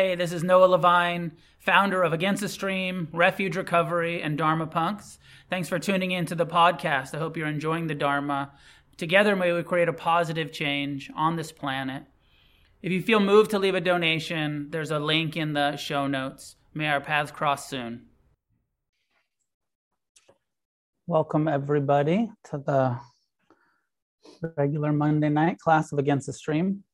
[0.00, 5.18] Hey, this is Noah Levine, founder of Against the Stream, Refuge Recovery, and Dharma Punks.
[5.50, 7.14] Thanks for tuning in to the podcast.
[7.14, 8.52] I hope you're enjoying the Dharma.
[8.96, 12.04] Together, may we create a positive change on this planet.
[12.80, 16.56] If you feel moved to leave a donation, there's a link in the show notes.
[16.72, 18.06] May our paths cross soon.
[21.06, 22.98] Welcome, everybody, to the
[24.56, 26.84] regular Monday night class of Against the Stream.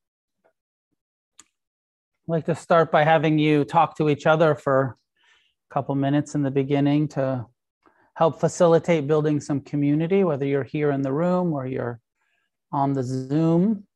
[2.29, 4.99] I'd like to start by having you talk to each other for
[5.71, 7.47] a couple minutes in the beginning to
[8.15, 12.01] help facilitate building some community, whether you're here in the room or you're
[12.73, 13.87] on the Zoom.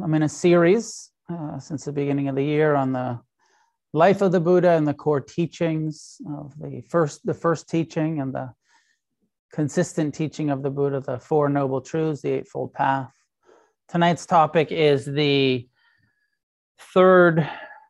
[0.00, 3.18] I'm in a series uh, since the beginning of the year on the
[3.92, 8.32] life of the Buddha and the core teachings of the first, the first teaching and
[8.32, 8.52] the
[9.52, 13.12] consistent teaching of the Buddha, the Four Noble Truths, the Eightfold Path.
[13.88, 15.66] Tonight's topic is the
[16.78, 17.48] third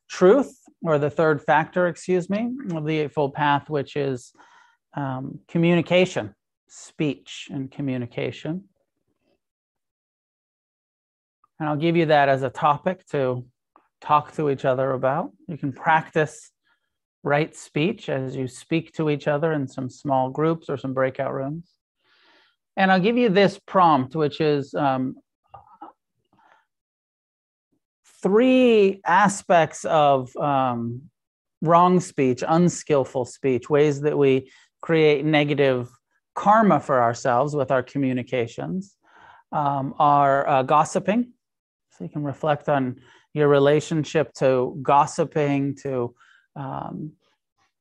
[0.08, 4.32] truth, or the third factor, excuse me, of the Eightfold Path, which is
[4.96, 6.34] um, communication,
[6.68, 8.64] speech, and communication.
[11.58, 13.44] And I'll give you that as a topic to
[14.00, 15.32] talk to each other about.
[15.48, 16.52] You can practice
[17.24, 21.34] right speech as you speak to each other in some small groups or some breakout
[21.34, 21.72] rooms.
[22.76, 25.16] And I'll give you this prompt, which is um,
[28.22, 31.02] three aspects of um,
[31.62, 35.88] wrong speech, unskillful speech, ways that we create negative
[36.34, 38.96] karma for ourselves with our communications,
[39.52, 41.32] um, are uh, gossiping.
[41.92, 43.00] So you can reflect on
[43.34, 46.14] your relationship to gossiping, to
[46.54, 47.12] um,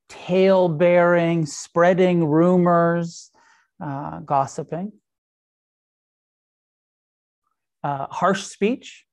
[0.10, 3.32] tale bearing, spreading rumors,
[3.84, 4.92] uh, gossiping.
[7.84, 9.06] Uh, harsh speech,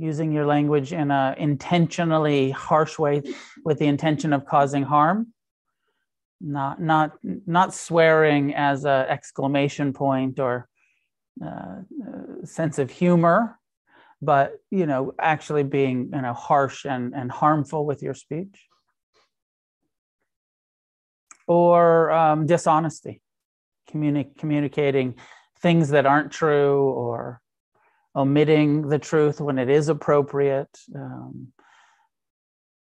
[0.00, 3.22] using your language in a intentionally harsh way
[3.64, 5.28] with the intention of causing harm.
[6.40, 10.68] Not not not swearing as a exclamation point or
[11.44, 11.82] uh,
[12.44, 13.60] sense of humor
[14.22, 18.66] but you know actually being you know harsh and and harmful with your speech.
[21.46, 23.22] Or um, dishonesty
[23.90, 25.16] communi- communicating
[25.60, 27.40] things that aren't true or
[28.20, 31.48] omitting the truth when it is appropriate, um,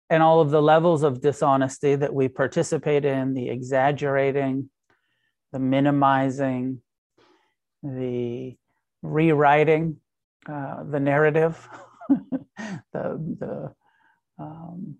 [0.09, 4.71] and all of the levels of dishonesty that we participate in the exaggerating,
[5.53, 6.81] the minimizing,
[7.83, 8.57] the
[9.03, 9.97] rewriting
[10.49, 11.69] uh, the narrative,
[12.09, 13.75] the, the
[14.39, 14.97] um,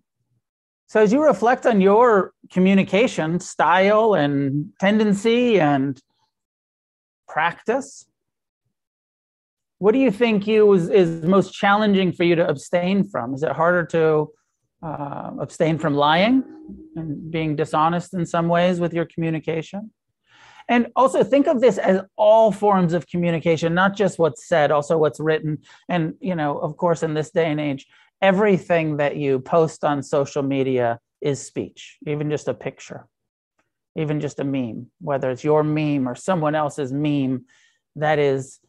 [0.87, 6.01] so as you reflect on your communication style and tendency and
[7.27, 8.05] practice,
[9.79, 13.33] what do you think you is, is most challenging for you to abstain from?
[13.33, 14.29] Is it harder to
[14.81, 16.43] uh, abstain from lying
[16.95, 19.91] and being dishonest in some ways with your communication?
[20.69, 24.97] And also think of this as all forms of communication, not just what's said, also
[24.97, 25.59] what's written.
[25.87, 27.87] And, you know, of course, in this day and age,
[28.21, 33.07] everything that you post on social media is speech, even just a picture,
[33.95, 37.45] even just a meme, whether it's your meme or someone else's meme,
[37.95, 38.59] that is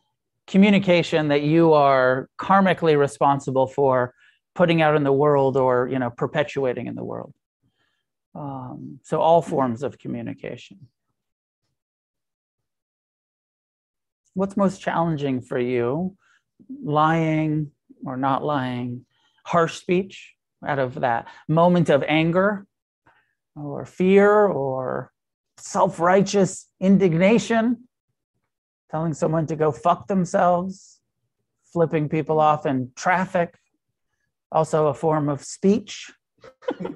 [0.48, 4.14] communication that you are karmically responsible for
[4.54, 7.32] putting out in the world or you know perpetuating in the world.
[8.34, 10.88] Um, so all forms of communication.
[14.34, 16.16] What's most challenging for you?
[16.82, 17.72] Lying
[18.04, 19.04] or not lying?
[19.44, 20.34] Harsh speech
[20.66, 22.66] out of that moment of anger
[23.56, 25.12] or fear or
[25.58, 27.87] self-righteous indignation
[28.90, 31.00] telling someone to go fuck themselves,
[31.72, 33.54] flipping people off in traffic,
[34.50, 36.10] also a form of speech.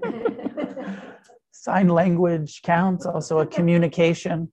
[1.53, 4.51] Sign language counts, also a communication.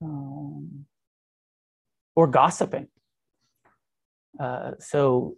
[0.00, 0.86] Um,
[2.14, 2.88] or gossiping.
[4.38, 5.36] Uh, so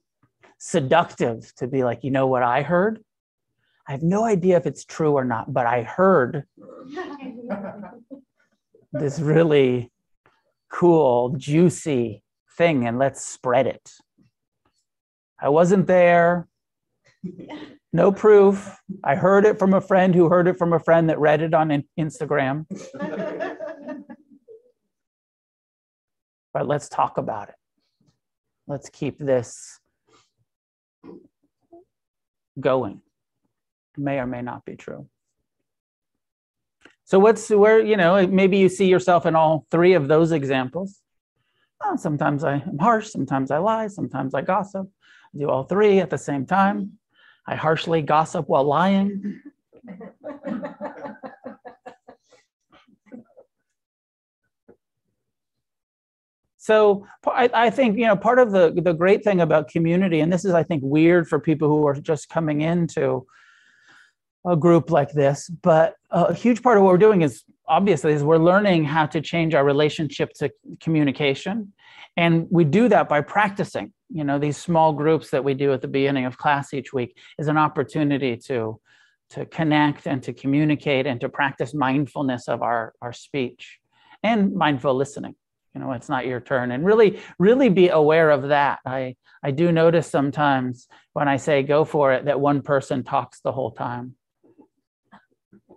[0.59, 3.03] seductive to be like, you know what I heard?
[3.89, 6.45] I have no idea if it's true or not, but I heard
[8.93, 9.91] this really
[10.71, 12.23] cool, juicy
[12.57, 13.93] thing and let's spread it.
[15.41, 16.49] I wasn't there.
[17.93, 18.77] No proof.
[19.03, 21.55] I heard it from a friend who heard it from a friend that read it
[21.55, 22.67] on Instagram.
[26.53, 27.57] but let's talk about it.
[28.69, 29.81] Let's keep this
[32.61, 33.03] going.
[33.97, 35.09] May or may not be true.
[37.11, 41.01] So what's where, you know, maybe you see yourself in all three of those examples.
[41.83, 44.89] Oh, sometimes I am harsh, sometimes I lie, sometimes I gossip.
[45.35, 47.01] I do all three at the same time.
[47.49, 49.41] I harshly gossip while lying.
[56.59, 60.33] so I, I, think you know part of the the great thing about community and
[60.33, 63.27] this is i think weird for people who are just coming into
[64.47, 68.23] a group like this but a huge part of what we're doing is obviously is
[68.23, 70.51] we're learning how to change our relationship to
[70.81, 71.73] communication.
[72.17, 73.93] And we do that by practicing.
[74.13, 77.17] You know these small groups that we do at the beginning of class each week
[77.39, 78.81] is an opportunity to
[79.31, 83.79] to connect and to communicate and to practice mindfulness of our our speech
[84.25, 85.37] and mindful listening.
[85.75, 86.73] You know it's not your turn.
[86.73, 88.81] And really really be aware of that.
[88.85, 89.15] I
[89.45, 93.53] i do notice sometimes when i say go for it that one person talks the
[93.53, 94.15] whole time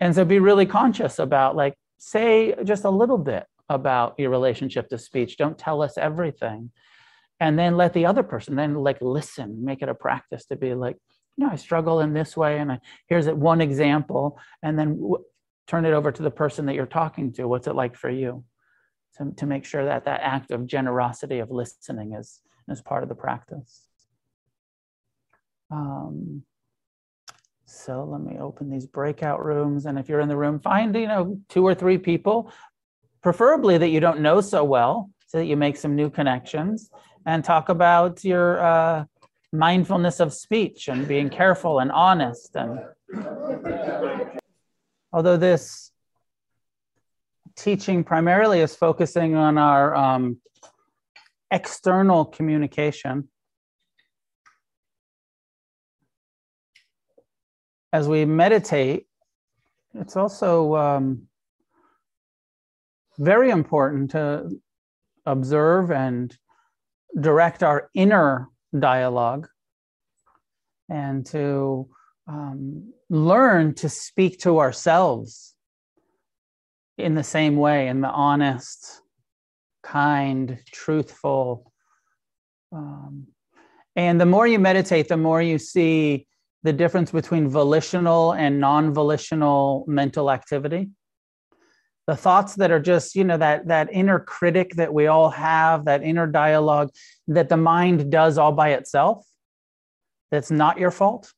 [0.02, 4.90] and so be really conscious about like say just a little bit about your relationship
[4.90, 5.38] to speech.
[5.38, 6.72] Don't tell us everything.
[7.40, 10.74] And then let the other person then like listen make it a practice to be
[10.74, 10.98] like
[11.36, 15.24] you know i struggle in this way and I, here's one example and then w-
[15.68, 17.48] turn it over to the person that you're talking to.
[17.48, 18.44] What's it like for you?
[19.18, 23.10] To, to make sure that that act of generosity of listening is, is part of
[23.10, 23.84] the practice.
[25.72, 26.44] Um,
[27.74, 29.86] so let me open these breakout rooms.
[29.86, 32.52] And if you're in the room, find, you know, two or three people,
[33.22, 36.90] preferably that you don't know so well, so that you make some new connections
[37.26, 39.06] and talk about your uh,
[39.52, 42.56] mindfulness of speech and being careful and honest.
[42.56, 42.80] And
[45.12, 45.92] although this
[47.56, 50.38] teaching primarily is focusing on our um,
[51.52, 53.30] external communication.
[57.94, 59.06] As we meditate,
[59.94, 61.28] it's also um,
[63.20, 64.50] very important to
[65.28, 66.36] observe and
[67.22, 69.48] direct our inner dialogue
[70.90, 71.88] and to
[72.28, 75.54] um, learn to speak to ourselves
[76.98, 79.04] in the same way, in the honest,
[79.84, 81.72] kind, truthful.
[82.72, 83.28] Um,
[83.96, 86.26] and the more you meditate, the more you see
[86.64, 90.90] the difference between volitional and non volitional mental activity.
[92.08, 95.86] The thoughts that are just, you know, that, that inner critic that we all have,
[95.86, 96.90] that inner dialogue
[97.28, 99.26] that the mind does all by itself,
[100.30, 101.32] that's not your fault.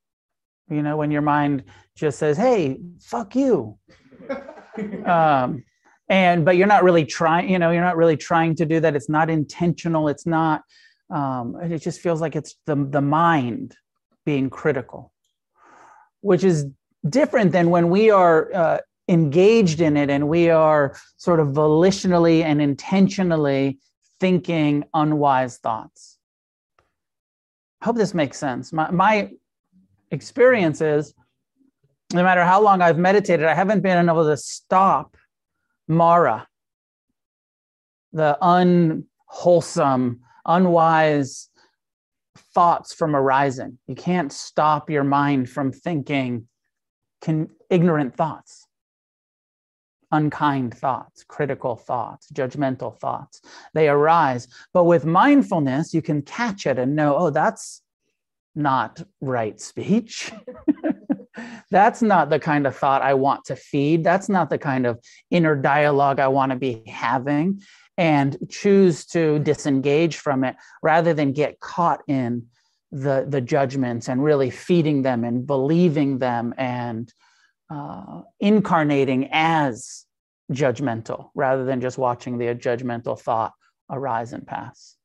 [0.70, 3.78] You know, when your mind just says, hey, fuck you.
[5.06, 5.64] um,
[6.10, 8.96] and but you're not really trying you know you're not really trying to do that
[8.96, 10.62] it's not intentional it's not
[11.10, 13.76] um, it just feels like it's the the mind
[14.26, 15.12] being critical
[16.26, 16.66] which is
[17.08, 18.78] different than when we are uh,
[19.08, 23.78] engaged in it and we are sort of volitionally and intentionally
[24.20, 26.18] thinking unwise thoughts.
[27.80, 28.74] I hope this makes sense.
[28.74, 29.30] My, my
[30.10, 31.14] experience is
[32.12, 35.16] no matter how long I've meditated, I haven't been able to stop
[35.88, 36.48] Mara,
[38.14, 41.50] the unwholesome, unwise
[42.36, 43.78] thoughts from arising.
[43.88, 46.48] You can't stop your mind from thinking
[47.22, 48.68] can, ignorant thoughts,
[50.12, 53.42] unkind thoughts, critical thoughts, judgmental thoughts.
[53.74, 54.48] They arise.
[54.74, 57.82] But with mindfulness, you can catch it and know, oh, that's
[58.56, 60.32] not right speech.
[61.72, 64.04] that's not the kind of thought I want to feed.
[64.04, 65.00] That's not the kind of
[65.32, 67.62] inner dialogue I want to be having,
[67.98, 72.46] and choose to disengage from it rather than get caught in
[72.92, 77.14] the, the judgments and really feeding them and believing them and
[77.70, 80.06] uh, incarnating as
[80.52, 83.54] judgmental rather than just watching the judgmental thought
[83.90, 84.96] arise and pass.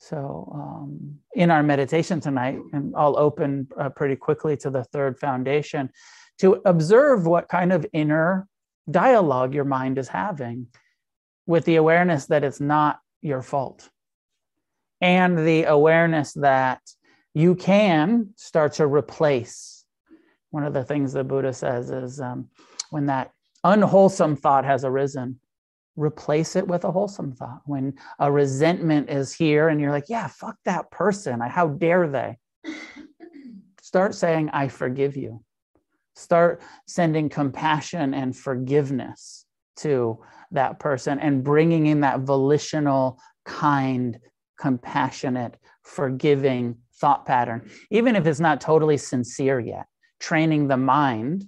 [0.00, 5.18] So, um, in our meditation tonight, and I'll open uh, pretty quickly to the third
[5.18, 5.90] foundation
[6.38, 8.46] to observe what kind of inner
[8.88, 10.68] dialogue your mind is having
[11.48, 13.88] with the awareness that it's not your fault
[15.00, 16.82] and the awareness that
[17.34, 19.86] you can start to replace.
[20.50, 22.48] One of the things the Buddha says is um,
[22.90, 23.32] when that
[23.64, 25.40] unwholesome thought has arisen,
[25.96, 27.62] replace it with a wholesome thought.
[27.64, 31.40] When a resentment is here and you're like, yeah, fuck that person.
[31.40, 32.38] How dare they?
[33.82, 35.42] Start saying, I forgive you.
[36.14, 40.18] Start sending compassion and forgiveness to
[40.52, 44.18] that person and bringing in that volitional, kind,
[44.58, 49.86] compassionate, forgiving thought pattern, even if it's not totally sincere yet.
[50.20, 51.44] Training the mind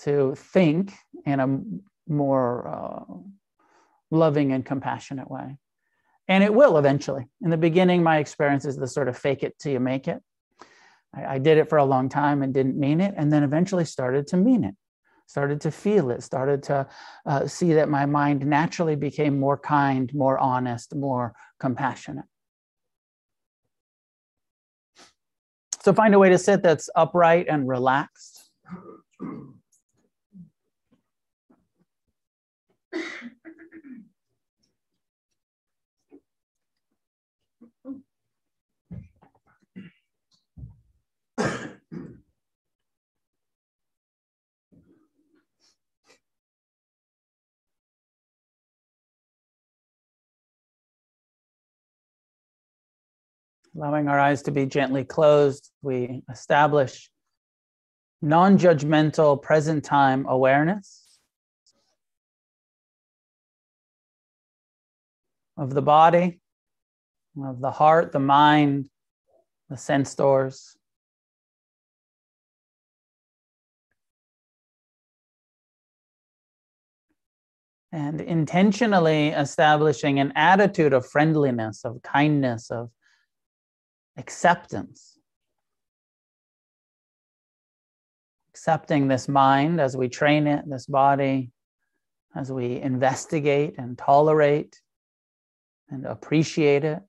[0.00, 0.92] to think
[1.26, 1.60] in a
[2.08, 3.14] more uh,
[4.10, 5.58] loving and compassionate way.
[6.26, 7.26] And it will eventually.
[7.42, 10.20] In the beginning, my experience is the sort of fake it till you make it.
[11.14, 13.84] I, I did it for a long time and didn't mean it, and then eventually
[13.84, 14.74] started to mean it,
[15.30, 16.84] started to feel it, started to
[17.24, 22.24] uh, see that my mind naturally became more kind, more honest, more compassionate.
[25.82, 28.50] So find a way to sit that's upright and relaxed.
[53.80, 57.10] Allowing our eyes to be gently closed, we establish
[58.20, 61.18] non judgmental present time awareness
[65.56, 66.40] of the body,
[67.42, 68.90] of the heart, the mind,
[69.70, 70.76] the sense doors.
[77.92, 82.90] And intentionally establishing an attitude of friendliness, of kindness, of
[84.16, 85.18] acceptance.
[88.50, 91.50] Accepting this mind as we train it, this body,
[92.34, 94.80] as we investigate and tolerate
[95.88, 97.02] and appreciate it.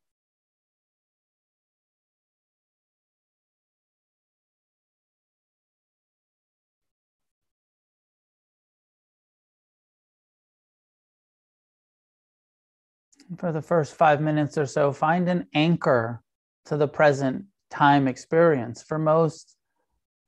[13.37, 16.21] for the first five minutes or so, find an anchor
[16.65, 18.83] to the present time experience.
[18.83, 19.55] For most,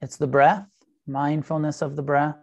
[0.01, 0.67] it's the breath,
[1.07, 2.37] mindfulness of the breath.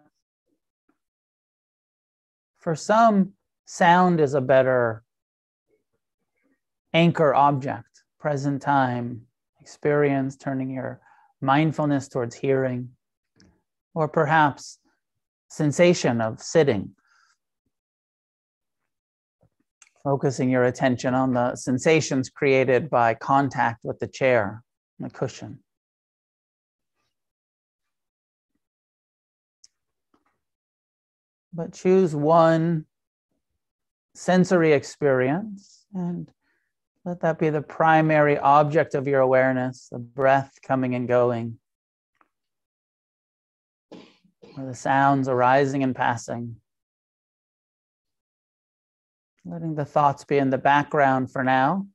[2.59, 3.33] For some,
[3.65, 5.05] sound is a better
[6.93, 9.23] anchor object, present time
[9.61, 11.01] experience, turning your
[11.41, 12.91] mindfulness towards hearing,
[13.95, 14.79] or perhaps
[15.49, 16.95] sensation of sitting
[20.03, 24.63] focusing your attention on the sensations created by contact with the chair,
[24.99, 25.61] the cushion.
[31.53, 32.87] But choose one
[34.15, 36.31] sensory experience and
[37.05, 41.59] let that be the primary object of your awareness, the breath coming and going,
[43.93, 46.57] or the sounds arising and passing.
[49.45, 51.87] Letting the thoughts be in the background for now.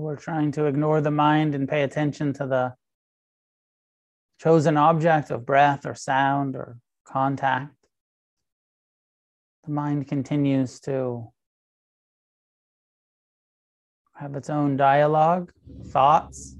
[0.00, 2.74] We're trying to ignore the mind and pay attention to the
[4.40, 7.74] chosen object of breath or sound or contact.
[9.64, 11.28] The mind continues to
[14.14, 15.52] have its own dialogue,
[15.86, 16.56] thoughts.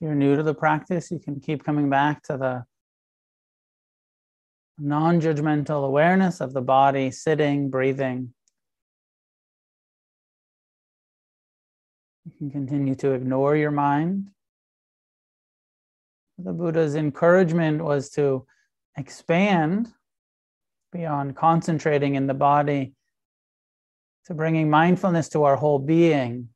[0.00, 2.64] You're new to the practice, you can keep coming back to the
[4.78, 8.32] non judgmental awareness of the body, sitting, breathing.
[12.24, 14.28] You can continue to ignore your mind.
[16.38, 18.46] The Buddha's encouragement was to
[18.96, 19.92] expand
[20.92, 22.94] beyond concentrating in the body
[24.26, 26.48] to bringing mindfulness to our whole being,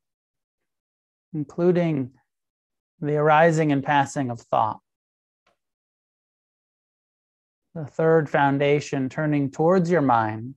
[1.33, 2.11] including
[3.01, 4.79] the arising and passing of thought.
[7.73, 10.55] The third foundation, turning towards your mind,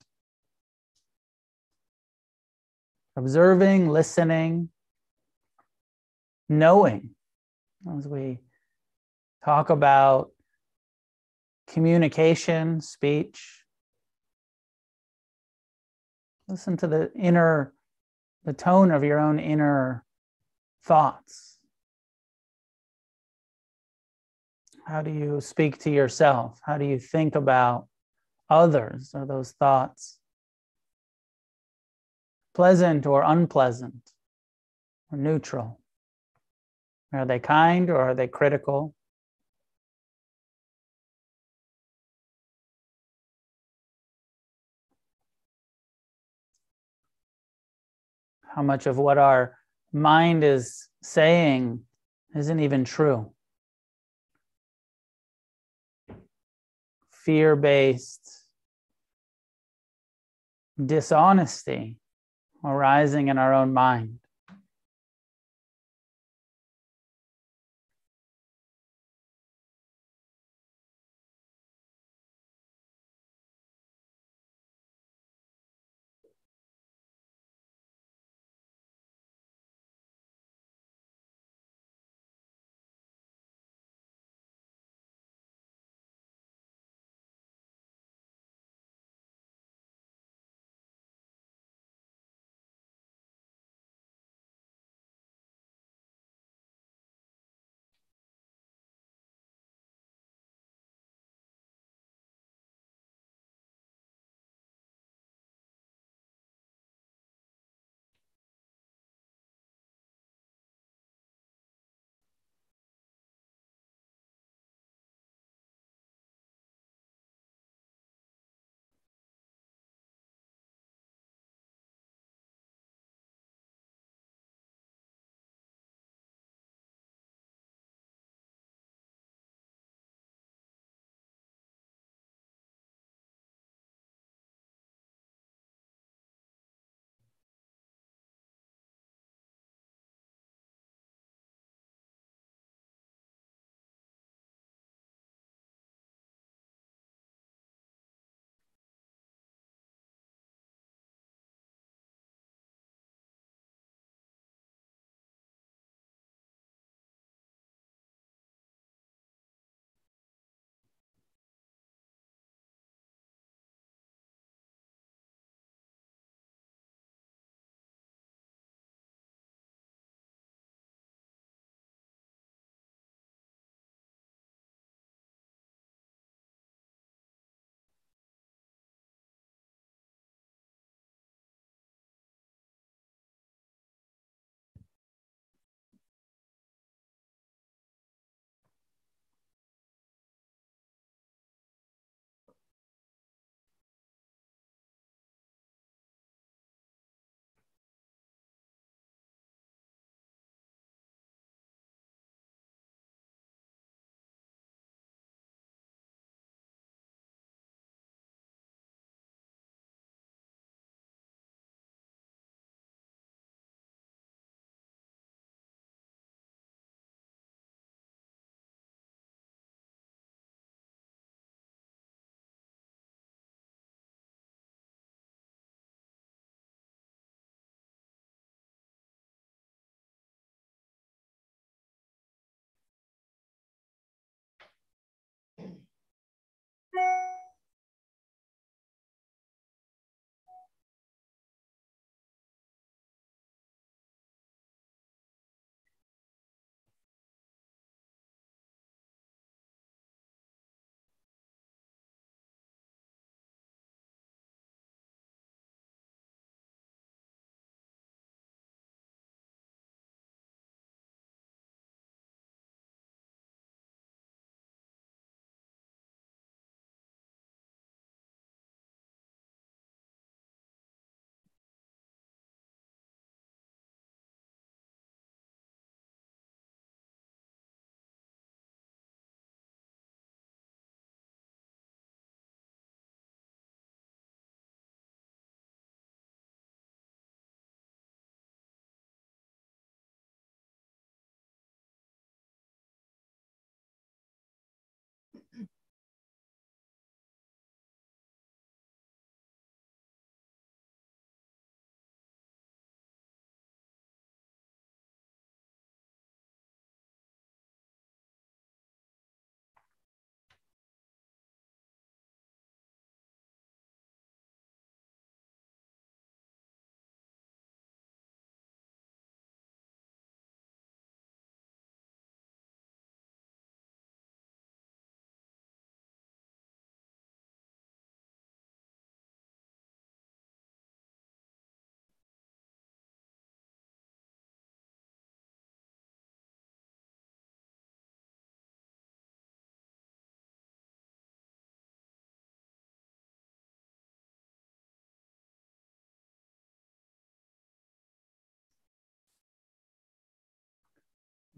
[3.17, 4.69] observing, listening,
[6.49, 7.11] knowing.
[7.97, 8.39] As we
[9.45, 10.31] talk about
[11.67, 13.65] communication, speech,
[16.47, 17.73] listen to the inner,
[18.45, 20.05] the tone of your own inner
[20.85, 21.48] thoughts.
[24.89, 26.61] How do you speak to yourself?
[26.63, 27.89] How do you think about
[28.49, 29.11] others?
[29.15, 30.19] Are those thoughts
[32.55, 34.13] pleasant or unpleasant
[35.13, 35.79] or neutral?
[37.13, 38.95] Are they kind or are they critical?
[48.55, 49.55] How much of what our
[49.93, 51.83] mind is saying
[52.35, 53.35] isn't even true?
[57.29, 58.47] Fear based
[60.83, 61.99] dishonesty
[62.65, 64.19] arising in our own mind.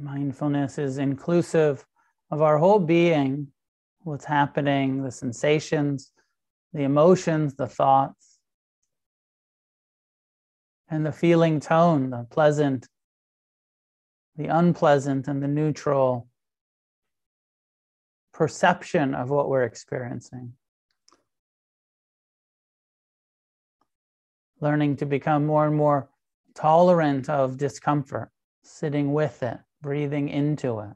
[0.01, 1.87] Mindfulness is inclusive
[2.31, 3.49] of our whole being,
[4.03, 6.13] what's happening, the sensations,
[6.73, 8.39] the emotions, the thoughts,
[10.89, 12.89] and the feeling tone, the pleasant,
[14.37, 16.29] the unpleasant, and the neutral
[18.33, 20.55] perception of what we're experiencing.
[24.61, 26.09] Learning to become more and more
[26.55, 28.31] tolerant of discomfort,
[28.63, 30.91] sitting with it, breathing into it.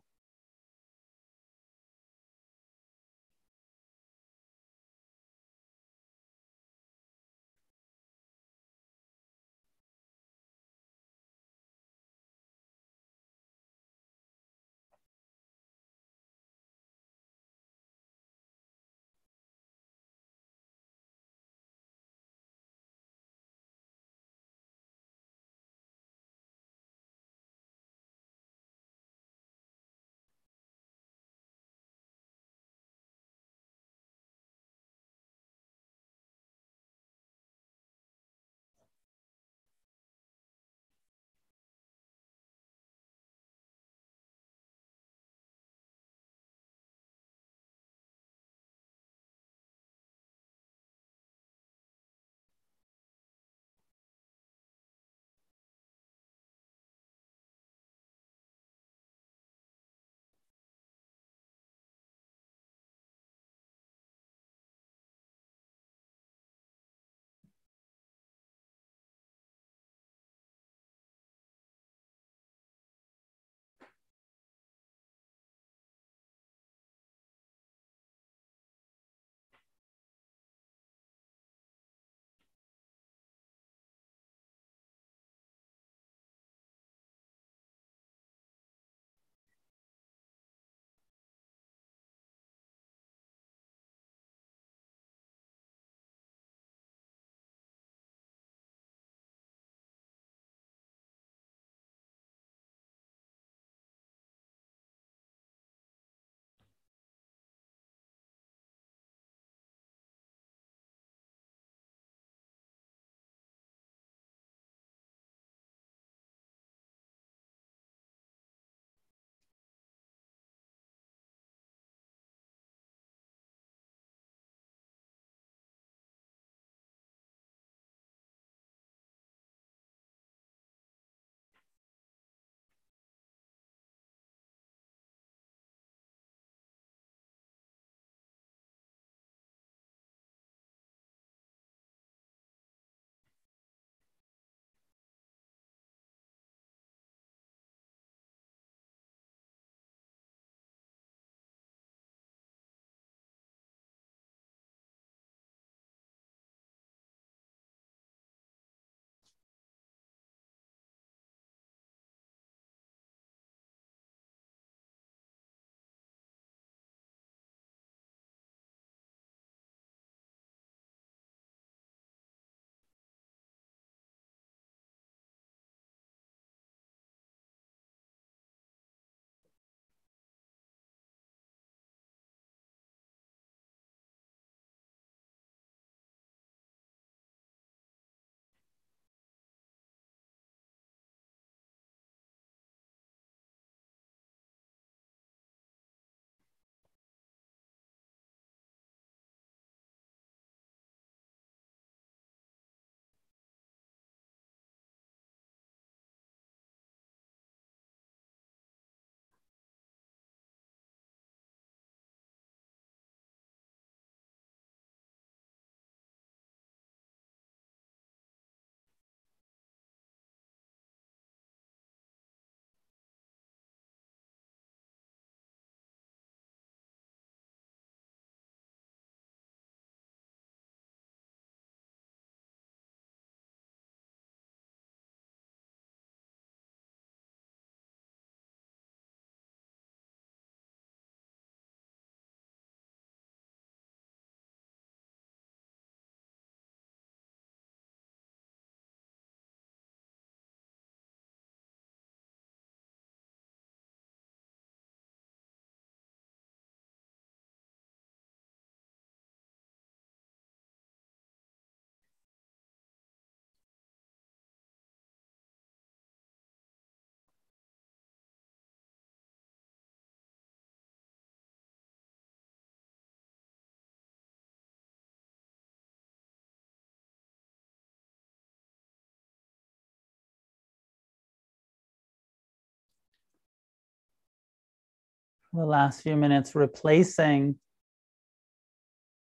[285.55, 287.57] The last few minutes replacing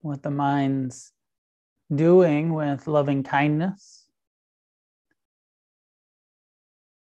[0.01, 1.13] what the mind's
[1.93, 4.05] doing with loving kindness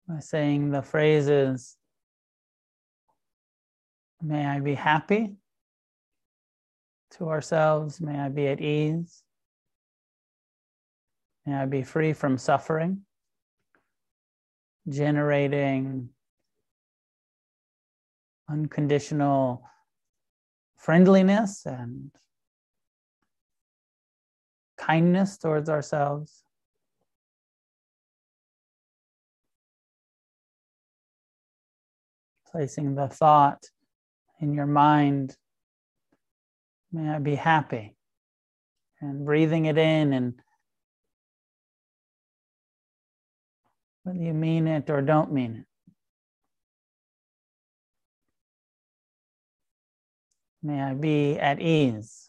[0.09, 1.77] by saying the phrases
[4.23, 5.37] May I be happy
[7.13, 8.01] to ourselves.
[8.01, 9.23] May I be at ease.
[11.47, 13.01] May I be free from suffering,
[14.89, 16.11] generating
[18.51, 19.63] unconditional
[20.77, 22.11] friendliness and
[24.77, 26.43] kindness towards ourselves.
[32.51, 33.63] Placing the thought
[34.41, 35.37] in your mind,
[36.93, 37.95] may I be happy,
[39.01, 40.35] and breathing it in and
[44.03, 45.70] whether you mean it or don't mean it.
[50.63, 52.29] May I be at ease.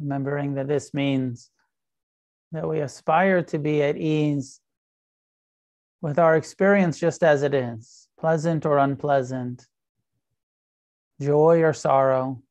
[0.00, 1.50] Remembering that this means
[2.52, 4.60] that we aspire to be at ease
[6.00, 9.66] with our experience just as it is, pleasant or unpleasant,
[11.20, 12.42] joy or sorrow,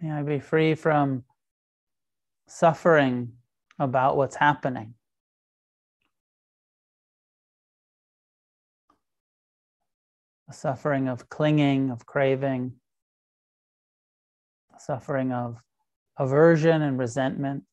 [0.00, 1.24] May I be free from
[2.46, 3.32] suffering
[3.80, 4.94] about what's happening.
[10.46, 12.74] The suffering of clinging, of craving,
[14.78, 15.58] suffering of
[16.16, 17.64] aversion and resentment.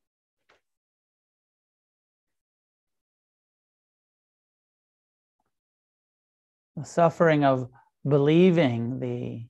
[6.75, 7.69] The suffering of
[8.07, 9.45] believing the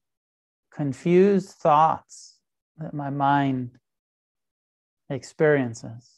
[0.72, 2.35] confused thoughts
[2.78, 3.72] that my mind
[5.10, 6.15] experiences.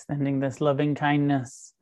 [0.00, 1.74] Extending this loving kindness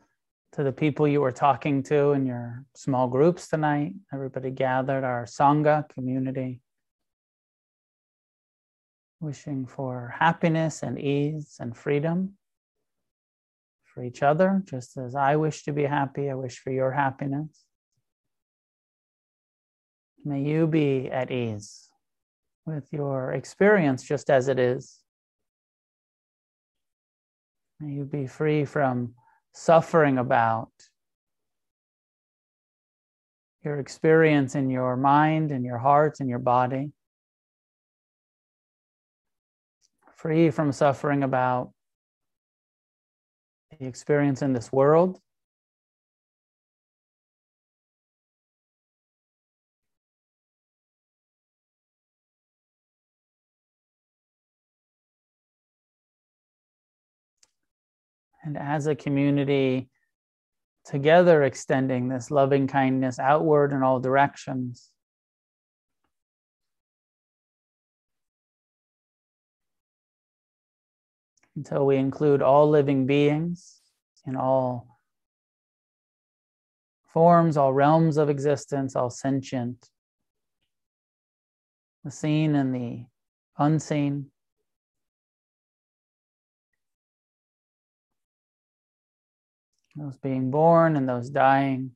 [0.51, 5.25] to the people you were talking to in your small groups tonight, everybody gathered, our
[5.25, 6.61] Sangha community.
[9.21, 12.33] Wishing for happiness and ease and freedom
[13.85, 17.65] for each other, just as I wish to be happy, I wish for your happiness.
[20.25, 21.87] May you be at ease
[22.67, 24.99] with your experience just as it is.
[27.81, 29.15] May you be free from
[29.53, 30.71] suffering about
[33.65, 36.91] your experience in your mind and your heart and your body.
[40.17, 41.73] Free from suffering about
[43.79, 45.21] the experience in this world.
[58.49, 59.91] And as a community,
[60.87, 64.89] together extending this loving kindness outward in all directions.
[71.55, 73.83] Until we include all living beings
[74.27, 74.99] in all
[77.13, 79.91] forms, all realms of existence, all sentient,
[82.03, 83.05] the seen and the
[83.59, 84.31] unseen.
[89.99, 91.91] Those being born and those dying.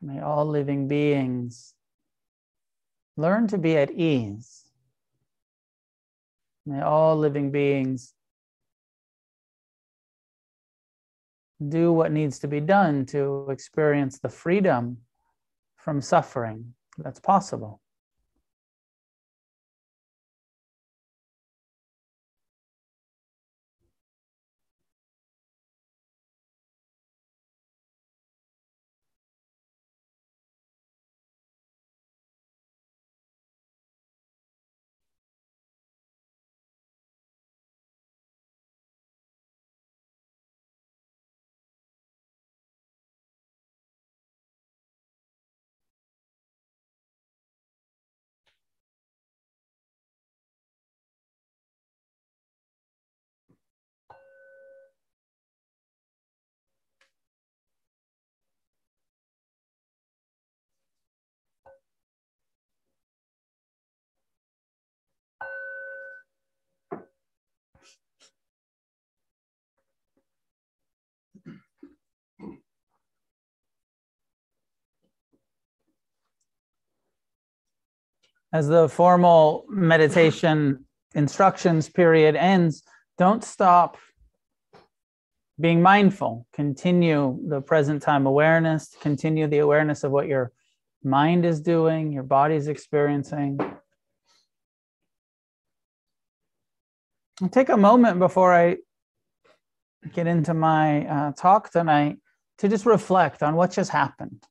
[0.00, 1.74] May all living beings
[3.18, 4.64] learn to be at ease.
[6.64, 8.14] May all living beings
[11.68, 14.96] do what needs to be done to experience the freedom
[15.76, 17.81] from suffering that's possible.
[78.52, 80.84] As the formal meditation
[81.14, 82.82] instructions period ends,
[83.18, 83.96] don't stop
[85.60, 86.46] being mindful.
[86.52, 90.52] Continue the present time awareness, continue the awareness of what your
[91.04, 93.58] mind is doing, your body's experiencing.
[97.40, 98.76] I'll take a moment before I
[100.12, 102.18] get into my uh, talk tonight
[102.58, 104.44] to just reflect on what just happened.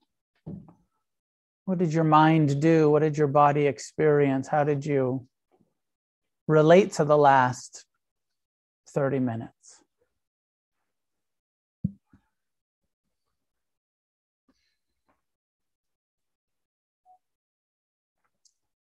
[1.72, 2.89] What did your mind do?
[2.89, 4.49] What did your body experience?
[4.49, 5.26] How did you
[6.45, 7.86] relate to the last
[8.89, 9.82] 30 minutes?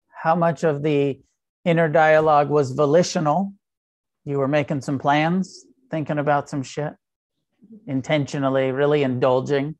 [0.08, 1.20] How much of the
[1.64, 3.54] inner dialogue was volitional?
[4.26, 6.94] You were making some plans, thinking about some shit,
[7.86, 9.76] intentionally, really indulging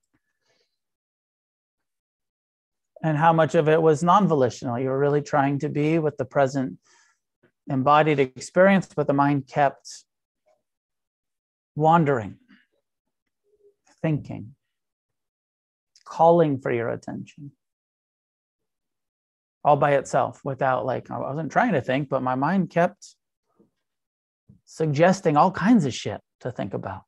[3.04, 4.80] and how much of it was non-volitional.
[4.80, 6.78] You were really trying to be with the present
[7.70, 10.04] embodied experience but the mind kept
[11.76, 12.36] wandering
[14.02, 14.56] thinking
[16.04, 17.52] calling for your attention
[19.64, 23.16] all by itself without like i wasn't trying to think but my mind kept
[24.66, 27.04] suggesting all kinds of shit to think about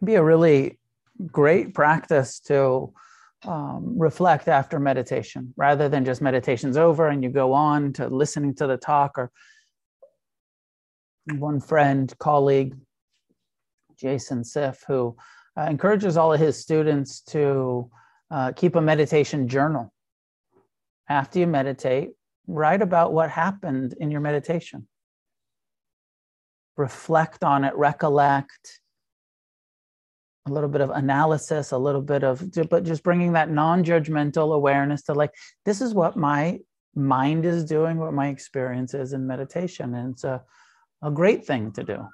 [0.00, 0.78] can be a really
[1.30, 2.92] great practice to
[3.46, 8.54] um, reflect after meditation rather than just meditation's over and you go on to listening
[8.54, 9.30] to the talk or
[11.36, 12.74] one friend colleague
[13.98, 15.16] jason siff who
[15.56, 17.90] uh, encourages all of his students to
[18.30, 19.92] uh, keep a meditation journal
[21.08, 22.10] after you meditate.
[22.46, 24.86] Write about what happened in your meditation.
[26.76, 28.79] Reflect on it recollect
[30.46, 34.54] a little bit of analysis, a little bit of, but just bringing that non judgmental
[34.54, 35.32] awareness to like,
[35.64, 36.58] this is what my
[36.94, 39.94] mind is doing, what my experience is in meditation.
[39.94, 40.42] And it's a,
[41.02, 42.06] a great thing to do.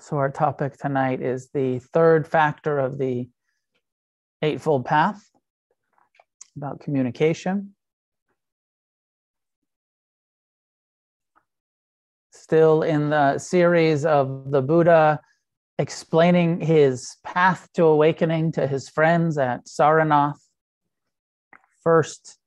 [0.00, 3.28] So, our topic tonight is the third factor of the
[4.42, 5.22] Eightfold Path
[6.56, 7.74] about communication.
[12.50, 15.20] Still in the series of the Buddha
[15.78, 20.40] explaining his path to awakening to his friends at Saranath.
[21.84, 22.38] First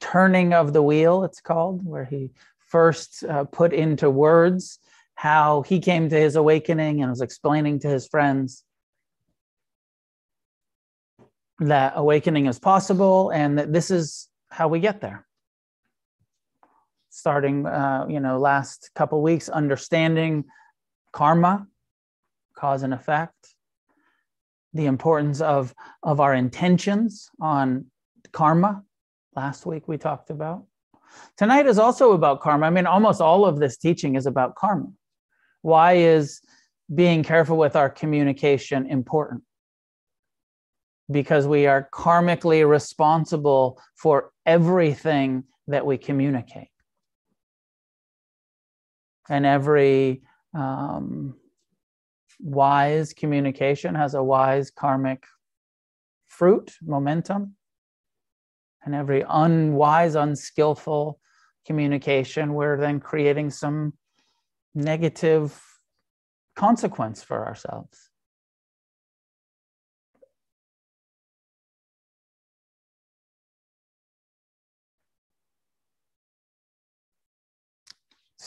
[0.00, 2.30] turning of the wheel, it's called, where he
[2.70, 4.78] first uh, put into words
[5.16, 8.64] how he came to his awakening and was explaining to his friends.
[11.58, 15.26] that awakening is possible and that this is how we get there
[17.12, 20.44] starting uh, you know last couple weeks understanding
[21.12, 21.66] karma
[22.56, 23.54] cause and effect
[24.72, 27.84] the importance of of our intentions on
[28.32, 28.82] karma
[29.36, 30.64] last week we talked about.
[31.36, 32.66] Tonight is also about karma.
[32.66, 34.88] I mean almost all of this teaching is about karma.
[35.60, 36.40] Why is
[36.94, 39.42] being careful with our communication important?
[41.10, 46.71] Because we are karmically responsible for everything that we communicate
[49.32, 50.20] and every
[50.52, 51.34] um,
[52.38, 55.24] wise communication has a wise karmic
[56.26, 57.56] fruit, momentum.
[58.84, 61.18] And every unwise, unskillful
[61.66, 63.94] communication, we're then creating some
[64.74, 65.58] negative
[66.54, 68.10] consequence for ourselves.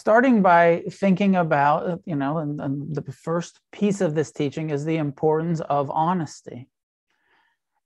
[0.06, 4.86] Starting by thinking about, you know, and, and, the first piece of this teaching is
[4.86, 6.68] the importance of honesty.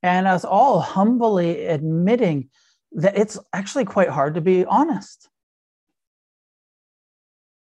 [0.04, 2.50] And us all humbly admitting
[2.92, 5.30] that it's actually quite hard to be honest,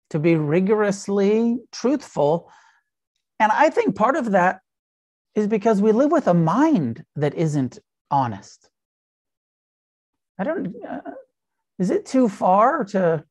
[0.09, 2.51] to be rigorously truthful.
[3.39, 4.61] And I think part of that
[5.35, 7.77] is because we live with a mind that isn't
[8.09, 8.71] honest.
[10.39, 11.01] I don't, uh,
[11.77, 13.23] is it too far to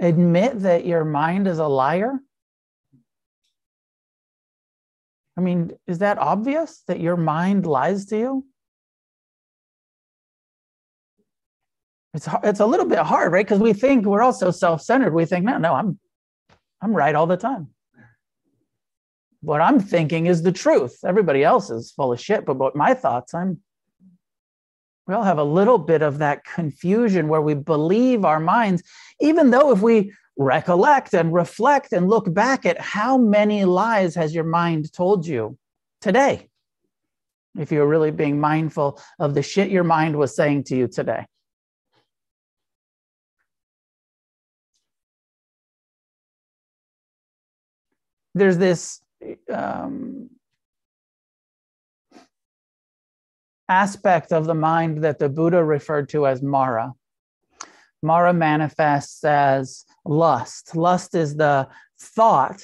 [0.00, 2.18] admit that your mind is a liar?
[5.36, 8.46] I mean, is that obvious that your mind lies to you?
[12.12, 13.46] It's it's a little bit hard, right?
[13.46, 15.14] Because we think we're all so self-centered.
[15.14, 15.98] We think, no, no, I'm
[16.82, 17.68] I'm right all the time.
[19.42, 20.98] What I'm thinking is the truth.
[21.04, 23.60] Everybody else is full of shit, but what my thoughts, I'm
[25.10, 28.84] we all have a little bit of that confusion where we believe our minds,
[29.20, 34.32] even though if we recollect and reflect and look back at how many lies has
[34.32, 35.58] your mind told you
[36.00, 36.48] today,
[37.58, 41.26] if you're really being mindful of the shit your mind was saying to you today.
[48.36, 49.00] There's this
[49.52, 50.30] um,
[53.70, 56.92] aspect of the mind that the Buddha referred to as Mara.
[58.02, 60.74] Mara manifests as lust.
[60.74, 61.68] Lust is the
[61.98, 62.62] thought,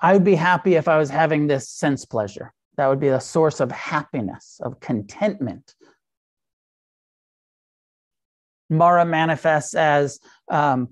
[0.00, 2.52] I would be happy if I was having this sense pleasure.
[2.76, 5.74] That would be a source of happiness, of contentment.
[8.70, 10.90] Mara manifests as um,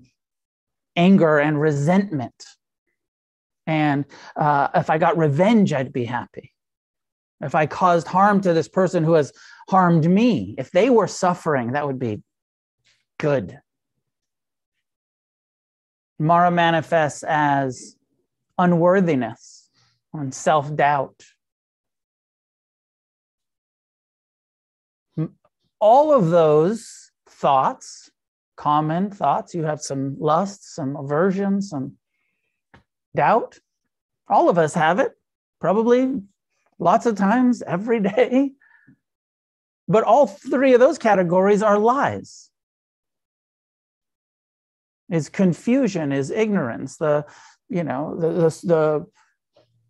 [0.95, 2.43] anger and resentment.
[3.67, 4.05] And
[4.35, 6.53] uh, if I got revenge, I'd be happy
[7.41, 9.31] if I caused harm to this person who has
[9.69, 12.21] harmed me, if they were suffering, that would be
[13.19, 13.59] good.
[16.19, 17.95] Mara manifests as
[18.57, 19.69] unworthiness
[20.13, 21.23] and self doubt.
[25.79, 28.09] All of those thoughts,
[28.55, 31.97] common thoughts, you have some lust, some aversion, some
[33.15, 33.59] doubt.
[34.27, 35.11] All of us have it,
[35.61, 36.21] probably
[36.79, 38.51] lots of times every day.
[39.87, 42.49] But all three of those categories are lies.
[45.09, 47.25] Is confusion, is ignorance, the
[47.69, 49.05] you know, the, the, the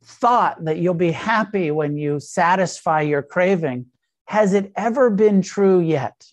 [0.04, 3.88] thought that you'll be happy when you satisfy your craving.
[4.26, 6.26] Has it ever been true yet?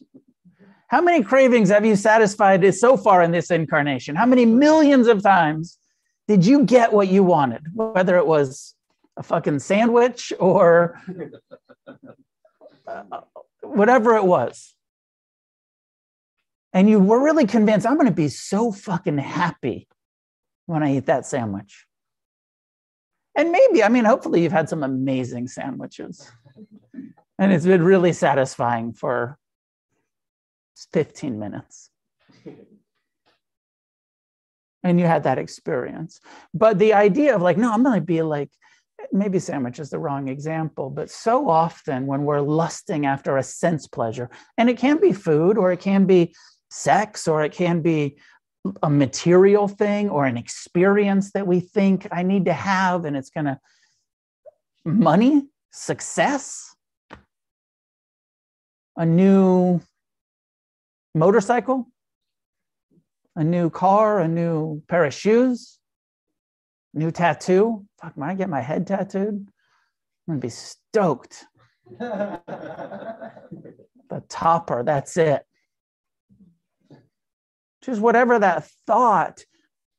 [0.89, 4.15] How many cravings have you satisfied so far in this incarnation?
[4.15, 5.79] How many millions of times
[6.29, 7.63] did you get what you wanted?
[7.75, 8.74] Whether it was
[9.17, 11.01] a fucking sandwich or
[12.87, 13.03] uh,
[13.63, 14.75] whatever it was.
[16.73, 19.87] And you were really convinced, I'm going to be so fucking happy
[20.67, 21.87] when I eat that sandwich.
[23.37, 26.31] And maybe, I mean, hopefully you've had some amazing sandwiches.
[27.39, 29.39] And it's been really satisfying for
[30.93, 31.91] 15 minutes.
[34.83, 36.21] And you had that experience.
[36.53, 38.51] But the idea of like, no, I'm going to be like
[39.13, 43.87] maybe sandwich is the wrong example, but so often when we're lusting after a sense
[43.87, 46.35] pleasure, and it can be food or it can be
[46.71, 48.17] sex or it can be
[48.83, 53.31] a material thing or an experience that we think I need to have, and it's
[53.31, 53.59] going to
[54.85, 56.75] money, success,
[58.97, 59.81] a new
[61.15, 61.87] motorcycle,
[63.37, 65.79] a new car, a new pair of shoes
[66.95, 67.85] new tattoo.
[68.01, 69.49] Fuck, when I get my head tattooed, I'm
[70.29, 71.45] gonna be stoked.
[71.99, 72.41] the
[74.29, 75.45] topper, that's it.
[77.83, 79.45] Just whatever that thought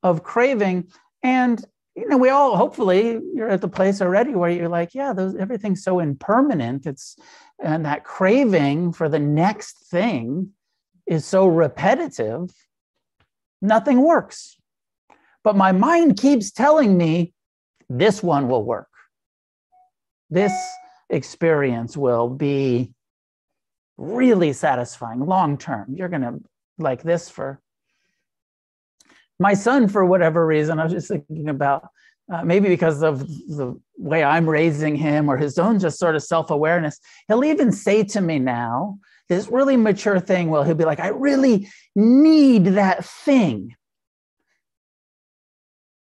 [0.02, 0.90] of craving.
[1.22, 1.64] And,
[1.96, 5.36] you know, we all hopefully you're at the place already where you're like, yeah, those
[5.36, 6.86] everything's so impermanent.
[6.86, 7.16] It's
[7.64, 10.52] and that craving for the next thing
[11.06, 12.50] is so repetitive,
[13.62, 14.55] nothing works.
[15.46, 17.32] But my mind keeps telling me
[17.88, 18.90] this one will work.
[20.32, 20.52] This
[21.12, 22.92] experience will be
[23.96, 25.94] really satisfying long term.
[25.96, 26.40] You're going to
[26.80, 27.62] like this for
[29.40, 30.80] my son, for whatever reason.
[30.80, 31.90] I was just thinking about
[32.34, 36.24] uh, maybe because of the way I'm raising him or his own just sort of
[36.24, 37.00] self awareness.
[37.28, 38.98] He'll even say to me now,
[39.30, 43.76] this really mature thing, well, he'll be like, I really need that thing.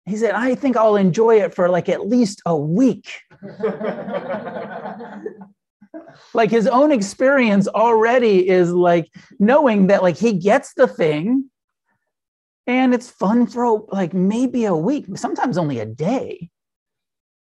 [0.07, 3.23] He said, I think I'll enjoy it for like at least a week.
[6.35, 11.49] like his own experience already is like knowing that like he gets the thing
[12.67, 16.51] and it's fun for like maybe a week, sometimes only a day.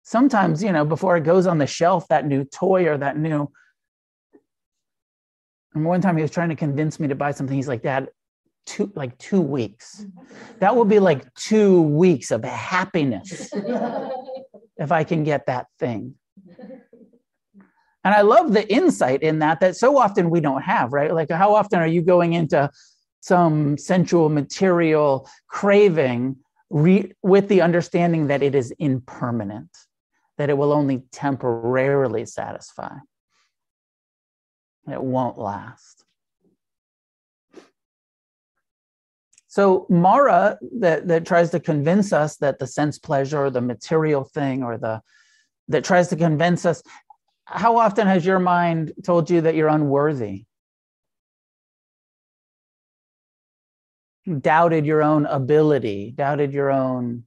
[0.03, 3.51] Sometimes, you know, before it goes on the shelf, that new toy or that new.
[5.75, 7.55] And one time he was trying to convince me to buy something.
[7.55, 8.09] He's like, Dad,
[8.67, 10.05] two like two weeks.
[10.05, 10.59] Mm-hmm.
[10.61, 13.51] That will be like two weeks of happiness
[14.77, 16.15] if I can get that thing.
[18.03, 21.13] And I love the insight in that that so often we don't have, right?
[21.13, 22.71] Like how often are you going into
[23.21, 26.37] some sensual material craving
[26.71, 29.69] re- with the understanding that it is impermanent,
[30.39, 32.97] that it will only temporarily satisfy.
[34.91, 36.00] It won't last.
[39.51, 44.63] So Mara that, that tries to convince us that the sense pleasure the material thing
[44.63, 45.03] or the
[45.67, 46.85] that tries to convince us,
[47.47, 50.45] how often has your mind told you that you're unworthy?
[54.41, 57.25] Doubted your own ability, doubted your own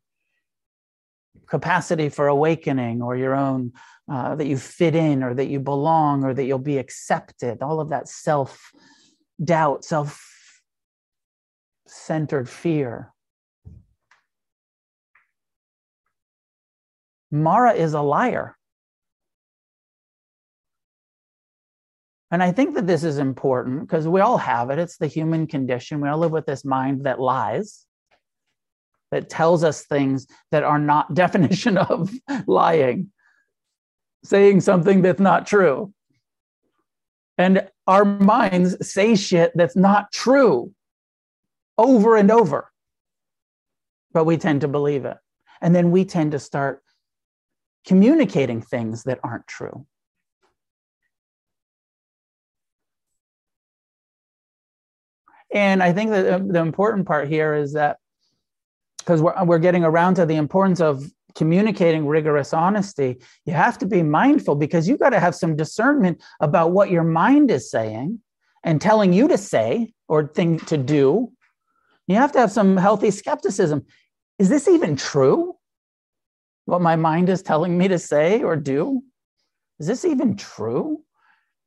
[1.45, 3.73] capacity for awakening or your own
[4.09, 7.81] uh, that you fit in or that you belong or that you'll be accepted all
[7.81, 8.71] of that self
[9.43, 10.32] doubt self
[11.93, 13.13] centered fear.
[17.31, 18.57] Mara is a liar.
[22.31, 24.79] And I think that this is important because we all have it.
[24.79, 26.01] It's the human condition.
[26.01, 27.85] We all live with this mind that lies,
[29.11, 32.11] that tells us things that are not definition of
[32.47, 33.11] lying,
[34.23, 35.93] saying something that's not true.
[37.37, 40.73] And our minds say shit that's not true
[41.77, 42.71] over and over.
[44.11, 45.17] But we tend to believe it.
[45.61, 46.83] And then we tend to start
[47.85, 49.85] communicating things that aren't true.
[55.53, 57.97] And I think that uh, the important part here is that
[58.99, 61.03] because we're, we're getting around to the importance of
[61.35, 66.21] communicating rigorous honesty, you have to be mindful because you got to have some discernment
[66.39, 68.19] about what your mind is saying
[68.63, 71.31] and telling you to say or thing to do
[72.07, 73.85] you have to have some healthy skepticism.
[74.39, 75.55] Is this even true?
[76.65, 79.01] What my mind is telling me to say or do?
[79.79, 81.01] Is this even true?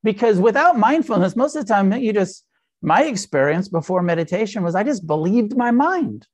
[0.03, 2.45] Because without mindfulness, most of the time, you just,
[2.82, 6.26] my experience before meditation was I just believed my mind.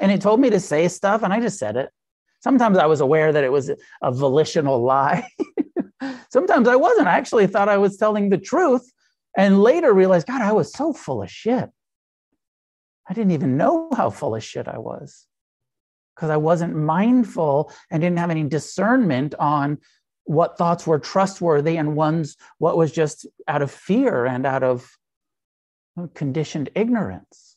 [0.00, 1.88] And it told me to say stuff, and I just said it.
[2.40, 3.70] Sometimes I was aware that it was
[4.02, 5.26] a volitional lie.
[6.30, 7.06] Sometimes I wasn't.
[7.06, 8.92] I actually thought I was telling the truth
[9.36, 11.70] and later realized, God, I was so full of shit.
[13.08, 15.26] I didn't even know how full of shit I was
[16.14, 19.78] because I wasn't mindful and didn't have any discernment on
[20.24, 24.88] what thoughts were trustworthy and ones what was just out of fear and out of
[26.14, 27.56] conditioned ignorance.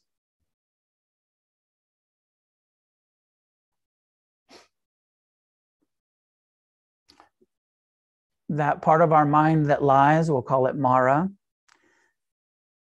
[8.50, 11.30] That part of our mind that lies, we'll call it Mara,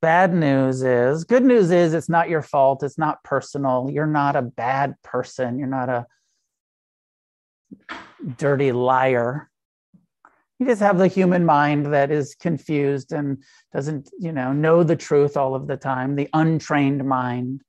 [0.05, 2.83] Bad news is, good news is it's not your fault.
[2.83, 3.89] It's not personal.
[3.91, 5.57] You're not a bad person.
[5.57, 6.05] You're not a
[8.37, 9.49] dirty liar.
[10.59, 13.43] You just have the human mind that is confused and
[13.73, 17.61] doesn't, you know, know the truth all of the time, the untrained mind.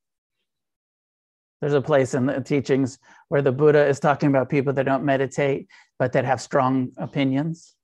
[1.62, 5.04] There's a place in the teachings where the Buddha is talking about people that don't
[5.04, 5.68] meditate,
[5.98, 7.75] but that have strong opinions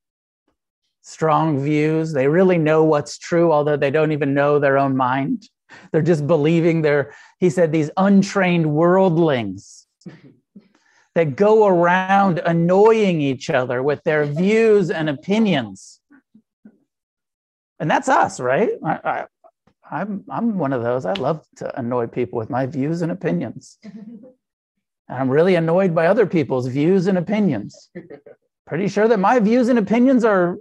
[1.02, 2.12] strong views.
[2.12, 5.48] They really know what's true, although they don't even know their own mind.
[5.90, 9.86] They're just believing they're, he said, these untrained worldlings
[11.14, 16.00] that go around annoying each other with their views and opinions.
[17.78, 18.70] And that's us, right?
[18.84, 19.24] I, I,
[19.90, 21.04] I'm, I'm one of those.
[21.04, 23.78] I love to annoy people with my views and opinions.
[23.82, 24.24] and
[25.08, 27.90] I'm really annoyed by other people's views and opinions.
[28.66, 30.58] Pretty sure that my views and opinions are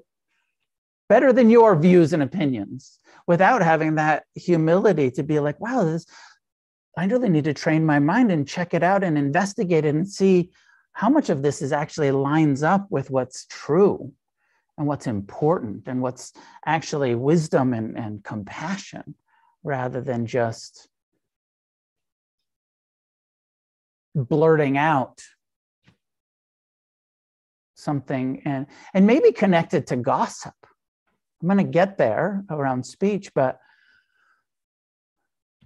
[1.12, 2.98] better than your views and opinions
[3.28, 6.06] without having that humility to be like, wow, this,
[6.98, 10.08] I really need to train my mind and check it out and investigate it and
[10.08, 10.52] see
[10.94, 14.14] how much of this is actually lines up with what's true
[14.78, 16.32] and what's important and what's
[16.66, 19.14] actually wisdom and, and compassion
[19.66, 20.88] rather than just
[24.16, 25.20] blurting out
[27.76, 30.54] something and and maybe connected to gossip
[31.42, 33.60] i'm going to get there around speech but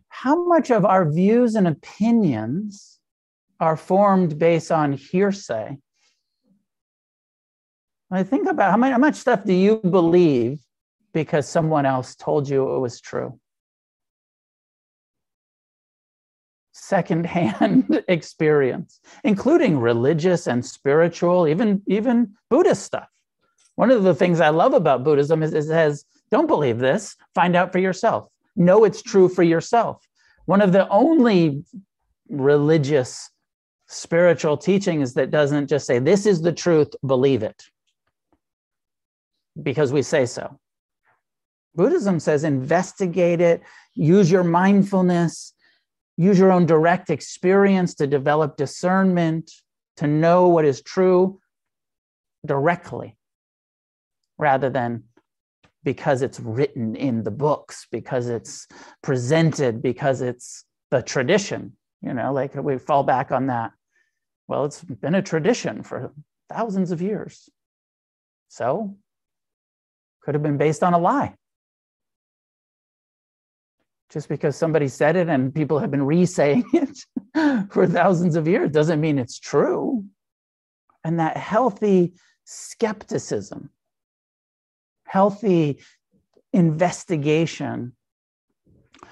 [0.10, 3.00] how much of our views and opinions
[3.60, 5.78] are formed based on hearsay
[8.12, 10.60] I think about how much, stuff do you believe
[11.14, 13.40] because someone else told you it was true?
[16.72, 23.10] Secondhand experience, including religious and spiritual, even, even Buddhist stuff.
[23.76, 27.56] One of the things I love about Buddhism is, it says, don't believe this, find
[27.56, 28.30] out for yourself.
[28.56, 30.08] Know it's true for yourself.
[30.46, 31.64] One of the only
[32.30, 33.30] religious
[33.88, 37.64] spiritual teachings that doesn't just say, this is the truth, believe it
[39.62, 40.60] because we say so.
[41.76, 43.62] Buddhism says investigate it,
[43.94, 45.54] use your mindfulness,
[46.18, 49.52] use your own direct experience to develop discernment,
[49.98, 51.40] to know what is true
[52.46, 53.18] directly,
[54.38, 55.04] rather than
[55.84, 58.68] because it's written in the books, because it's
[59.04, 61.74] presented, because it's the tradition.
[62.02, 63.72] You know, like we fall back on that.
[64.48, 66.14] Well, it's been a tradition for
[66.50, 67.50] thousands of years.
[68.50, 68.96] So
[70.22, 71.36] could have been based on a lie.
[74.12, 78.48] Just because somebody said it and people have been re saying it for thousands of
[78.48, 80.06] years doesn't mean it's true.
[81.04, 82.14] And that healthy
[82.46, 83.70] skepticism,
[85.06, 85.80] healthy
[86.54, 87.94] investigation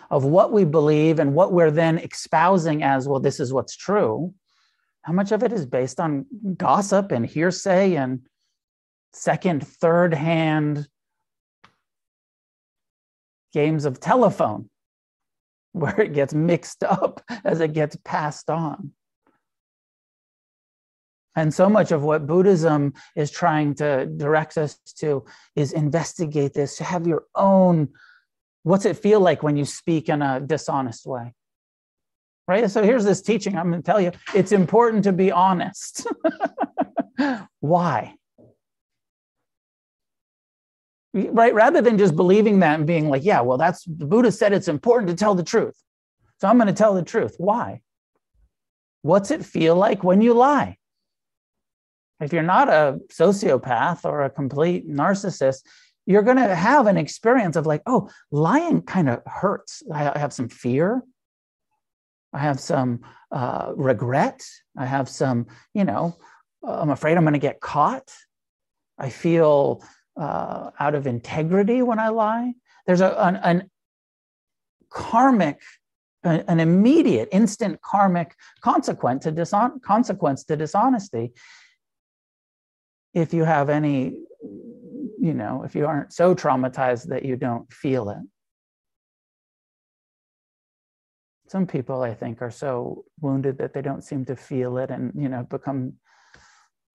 [0.10, 4.34] of what we believe and what we're then espousing as, well, this is what's true,
[5.02, 6.26] how much of it is based on
[6.58, 8.22] gossip and hearsay and
[9.12, 10.88] second, third hand
[13.54, 14.70] games of telephone
[15.74, 18.92] where it gets mixed up as it gets passed on.
[21.36, 25.26] And so much of what Buddhism is trying to direct us to
[25.56, 27.90] is investigate this, to have your own
[28.64, 31.34] what's it feel like when you speak in a dishonest way?
[32.48, 32.70] Right?
[32.70, 36.08] So here's this teaching I'm going to tell you it's important to be honest.
[37.60, 38.16] Why?
[41.14, 44.52] right rather than just believing that and being like yeah well that's the buddha said
[44.52, 45.76] it's important to tell the truth
[46.40, 47.82] so i'm going to tell the truth why
[49.04, 50.76] what's it feel like when you lie
[52.24, 55.62] if you're not a sociopath or a complete narcissist
[56.06, 59.84] you're going to have an experience of like oh lying kind of hurts.
[59.92, 61.02] I have some fear.
[62.34, 63.02] I have some
[63.32, 64.42] uh, regret.
[64.78, 66.18] I have some you know
[66.66, 68.10] i'm afraid i'm going to get caught.
[68.98, 69.84] I feel
[70.16, 72.54] uh, out of integrity when I lie.
[72.86, 73.72] There's a, an, an
[74.90, 75.60] karmic,
[76.24, 81.34] an immediate, instant karmic consequence to, dishon- consequence to dishonesty
[83.14, 84.16] if you have any,
[85.20, 88.24] you know, if you aren't so traumatized that you don't feel it.
[91.48, 95.12] Some people, I think, are so wounded that they don't seem to feel it and,
[95.16, 95.94] you know, become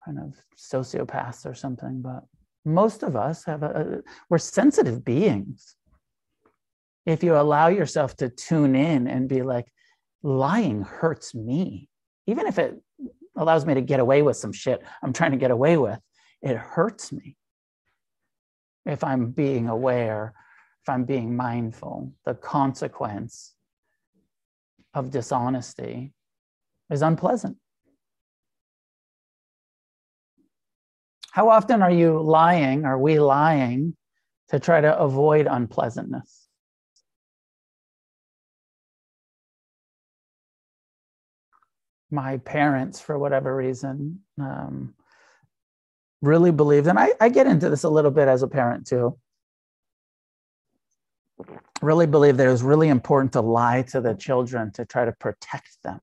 [0.03, 2.23] kind of sociopaths or something, but
[2.65, 5.75] most of us have a, we're sensitive beings
[7.05, 9.71] if you allow yourself to tune in and be like
[10.23, 11.89] lying hurts me
[12.27, 12.79] even if it
[13.37, 15.99] allows me to get away with some shit i'm trying to get away with
[16.41, 17.37] it hurts me
[18.85, 20.33] if i'm being aware
[20.83, 23.55] if i'm being mindful the consequence
[24.93, 26.13] of dishonesty
[26.89, 27.57] is unpleasant
[31.31, 32.85] How often are you lying?
[32.85, 33.95] Are we lying
[34.49, 36.47] to try to avoid unpleasantness?
[42.11, 44.95] My parents, for whatever reason, um,
[46.21, 49.17] really believed, and I, I get into this a little bit as a parent too.
[51.81, 55.13] Really believe that it was really important to lie to the children to try to
[55.13, 55.99] protect them.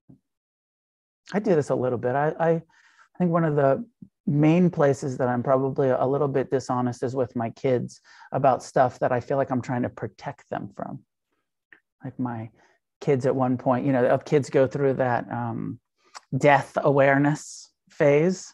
[1.33, 2.15] I do this a little bit.
[2.15, 2.61] I, I, I
[3.19, 3.85] think one of the
[4.25, 8.01] main places that I'm probably a little bit dishonest is with my kids
[8.31, 10.99] about stuff that I feel like I'm trying to protect them from.
[12.03, 12.49] Like my
[12.99, 15.79] kids at one point, you know, kids go through that um,
[16.37, 18.53] death awareness phase.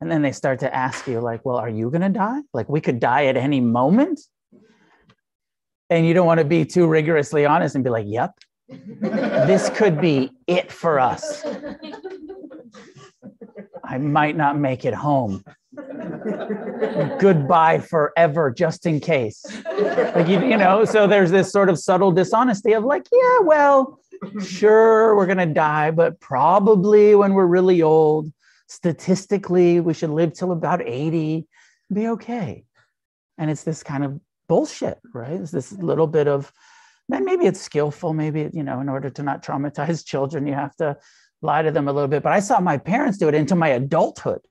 [0.00, 2.40] And then they start to ask you, like, well, are you going to die?
[2.54, 4.20] Like, we could die at any moment.
[5.90, 8.32] And you don't want to be too rigorously honest and be like, yep,
[8.68, 11.44] this could be it for us.
[13.84, 15.44] I might not make it home.
[17.18, 19.44] Goodbye forever, just in case.
[20.14, 23.98] Like you, you know, so there's this sort of subtle dishonesty of like, yeah, well,
[24.44, 28.32] sure, we're gonna die, but probably when we're really old,
[28.70, 31.44] statistically, we should live till about 80,
[31.92, 32.64] be okay.
[33.36, 35.32] And it's this kind of bullshit, right?
[35.32, 36.52] It's this little bit of,
[37.08, 40.76] then maybe it's skillful, maybe, you know, in order to not traumatize children, you have
[40.76, 40.96] to
[41.42, 42.22] lie to them a little bit.
[42.22, 44.42] But I saw my parents do it into my adulthood,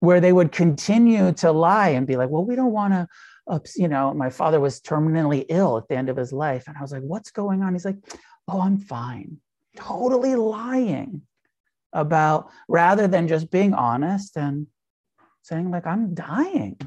[0.00, 3.08] where they would continue to lie and be like, well, we don't want to.
[3.76, 6.64] You know, my father was terminally ill at the end of his life.
[6.66, 7.74] And I was like, what's going on?
[7.74, 7.98] He's like,
[8.48, 9.36] oh, I'm fine.
[9.76, 11.20] Totally lying
[11.94, 14.66] about rather than just being honest and
[15.42, 16.78] saying, like, I'm dying.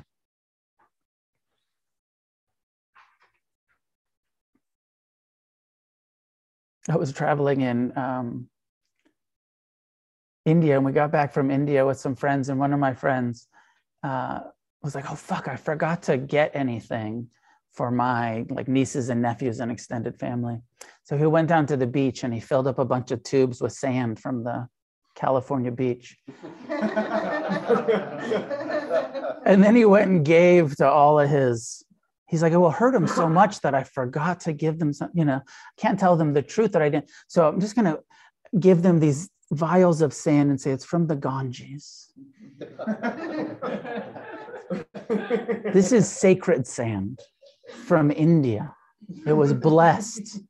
[6.90, 8.50] I was traveling in um,
[10.46, 13.48] India, and we got back from India with some friends, and one of my friends
[14.04, 14.40] uh,
[14.82, 17.28] was like, "Oh fuck, I forgot to get anything
[17.74, 20.60] for my like nieces and nephews and extended family."
[21.04, 23.62] So he went down to the beach and he filled up a bunch of tubes
[23.62, 24.68] with sand from the
[25.18, 26.18] California beach.
[29.46, 31.84] and then he went and gave to all of his
[32.28, 35.10] he's like, it will hurt him so much that I forgot to give them some,
[35.14, 35.42] you know,
[35.78, 37.10] can't tell them the truth that I didn't.
[37.28, 38.00] So I'm just going to
[38.60, 42.12] give them these vials of sand and say it's from the Ganges.
[45.74, 47.20] this is sacred sand
[47.86, 48.76] from India.
[49.26, 50.42] It was blessed.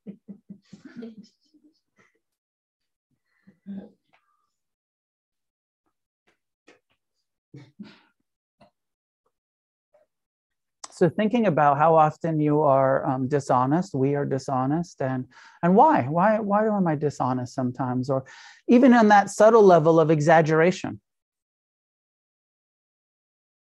[10.98, 15.26] So thinking about how often you are um, dishonest we are dishonest and
[15.62, 16.04] and why?
[16.04, 18.10] Why why am i dishonest sometimes?
[18.10, 18.26] Or
[18.68, 21.00] even on that subtle level of exaggeration.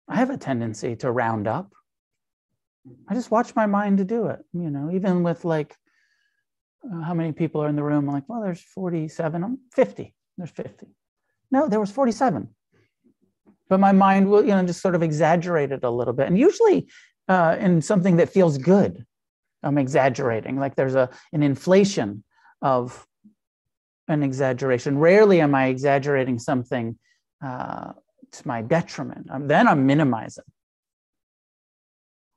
[0.09, 1.73] I have a tendency to round up.
[3.09, 5.77] I just watch my mind to do it you know even with like
[6.85, 10.13] uh, how many people are in the room I'm like well there's 47 i'm 50
[10.37, 10.89] there's 50
[11.53, 12.49] no there was 47
[13.73, 16.27] but my mind will you know just sort of exaggerate it a little bit.
[16.27, 16.91] And usually
[17.29, 19.05] uh, in something that feels good.
[19.63, 22.25] I'm exaggerating, like there's a an inflation
[22.61, 23.07] of
[24.09, 24.99] an exaggeration.
[24.99, 26.99] Rarely am I exaggerating something
[27.45, 27.93] uh,
[28.33, 29.29] to my detriment.
[29.31, 30.45] Um, then I'm minimizing,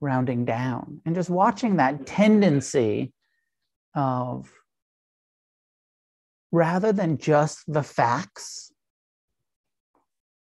[0.02, 3.12] rounding down, and just watching that tendency
[3.96, 4.52] of
[6.52, 8.72] rather than just the facts,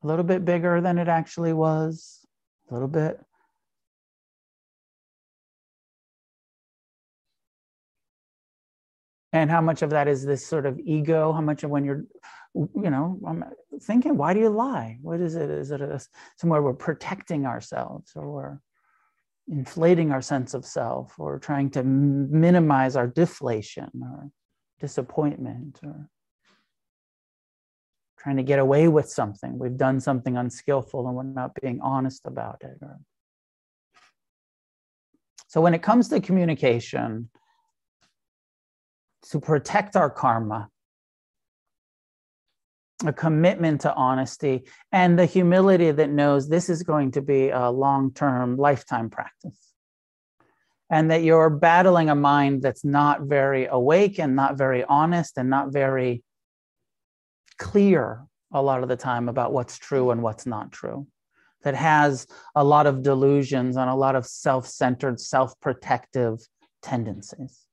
[0.02, 2.26] a little bit bigger than it actually was,
[2.70, 3.20] a little bit
[9.32, 11.32] and how much of that is this sort of ego?
[11.32, 12.04] How much of when you're
[12.54, 13.42] you know i'm
[13.80, 14.98] thinking why do you lie?
[15.00, 15.50] What is it?
[15.50, 16.00] Is it a,
[16.36, 18.58] somewhere we're protecting ourselves or we're
[19.48, 24.30] inflating our sense of self or trying to minimize our deflation or
[24.80, 26.08] disappointment or
[28.18, 29.58] trying to get away with something?
[29.58, 33.00] We've done something unskillful and we're not being honest about it or...
[35.48, 37.30] so when it comes to communication
[39.30, 40.68] to protect our karma,
[43.04, 47.70] a commitment to honesty, and the humility that knows this is going to be a
[47.70, 49.58] long term, lifetime practice.
[50.90, 55.48] And that you're battling a mind that's not very awake and not very honest and
[55.48, 56.22] not very
[57.58, 61.06] clear a lot of the time about what's true and what's not true.
[61.62, 66.40] That has a lot of delusions and a lot of self centered, self protective
[66.82, 67.64] tendencies.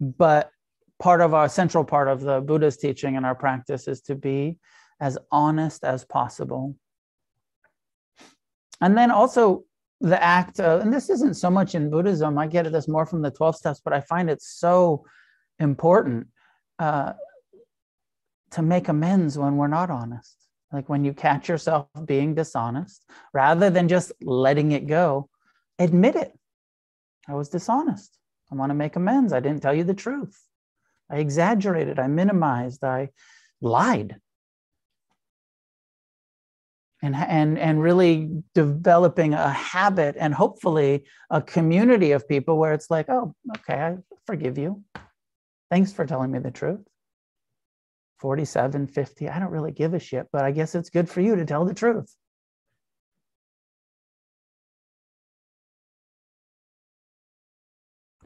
[0.00, 0.50] But
[0.98, 4.58] part of our central part of the Buddha's teaching and our practice is to be
[5.00, 6.76] as honest as possible.
[8.80, 9.64] And then also
[10.00, 13.22] the act of, and this isn't so much in Buddhism, I get this more from
[13.22, 15.04] the 12 steps, but I find it so
[15.58, 16.28] important
[16.78, 17.12] uh,
[18.52, 20.36] to make amends when we're not honest.
[20.72, 25.28] Like when you catch yourself being dishonest, rather than just letting it go,
[25.78, 26.32] admit it.
[27.28, 28.19] I was dishonest.
[28.50, 29.32] I want to make amends.
[29.32, 30.38] I didn't tell you the truth.
[31.10, 33.10] I exaggerated, I minimized, I
[33.60, 34.16] lied.
[37.02, 42.90] And, and, and really developing a habit and hopefully a community of people where it's
[42.90, 43.96] like, oh, okay, I
[44.26, 44.84] forgive you.
[45.70, 46.86] Thanks for telling me the truth.
[48.20, 51.36] 47, 50, I don't really give a shit, but I guess it's good for you
[51.36, 52.14] to tell the truth.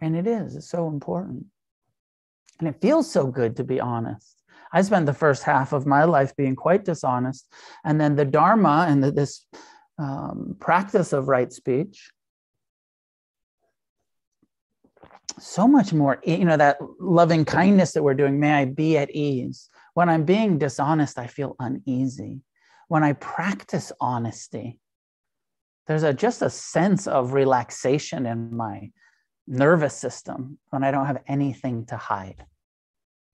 [0.04, 1.46] And it is, it's so important.
[2.58, 4.42] And it feels so good to be honest.
[4.70, 7.50] I spent the first half of my life being quite dishonest.
[7.84, 9.46] And then the Dharma and the, this
[9.98, 12.10] um, practice of right speech,
[15.38, 19.10] so much more, you know, that loving kindness that we're doing, may I be at
[19.10, 19.70] ease.
[19.94, 22.42] When I'm being dishonest, I feel uneasy.
[22.88, 24.78] When I practice honesty,
[25.86, 28.90] there's a, just a sense of relaxation in my
[29.46, 32.44] nervous system when I don't have anything to hide.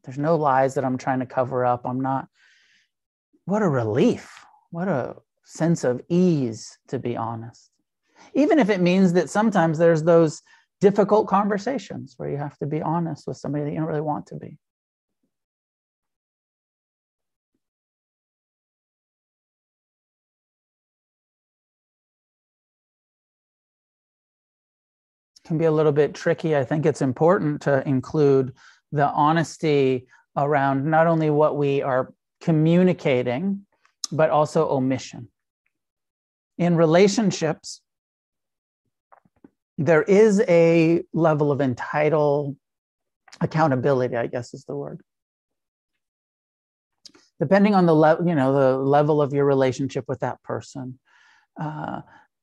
[0.04, 1.82] There's no lies that I'm trying to cover up.
[1.84, 2.28] I'm not.
[3.44, 4.44] What a relief.
[4.70, 7.70] What a sense of ease, to be honest.
[8.34, 10.42] Even if it means that sometimes there's those
[10.80, 14.26] difficult conversations where you have to be honest with somebody that you don't really want
[14.26, 14.58] to be.
[25.50, 26.54] Can be a little bit tricky.
[26.54, 28.52] I think it's important to include
[28.92, 33.66] the honesty around not only what we are communicating,
[34.12, 35.26] but also omission.
[36.56, 37.80] In relationships,
[39.76, 42.54] there is a level of entitled
[43.40, 45.00] accountability, I guess is the word.
[47.40, 51.00] Depending on the level, you know, the level of your relationship with that person,
[51.60, 52.02] uh,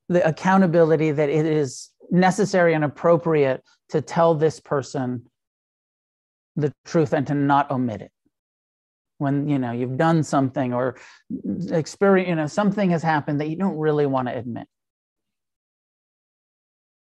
[0.10, 5.28] the accountability that it is necessary and appropriate to tell this person
[6.56, 8.12] the truth and to not omit it.
[9.20, 10.98] When you know you've done something or
[11.70, 14.68] experience you know something has happened that you don't really want to admit.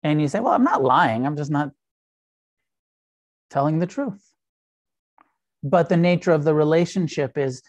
[0.04, 1.26] And you say well i'm not lying.
[1.26, 1.72] I'm just not
[3.50, 4.24] telling the truth.
[5.64, 7.64] But the nature of the relationship is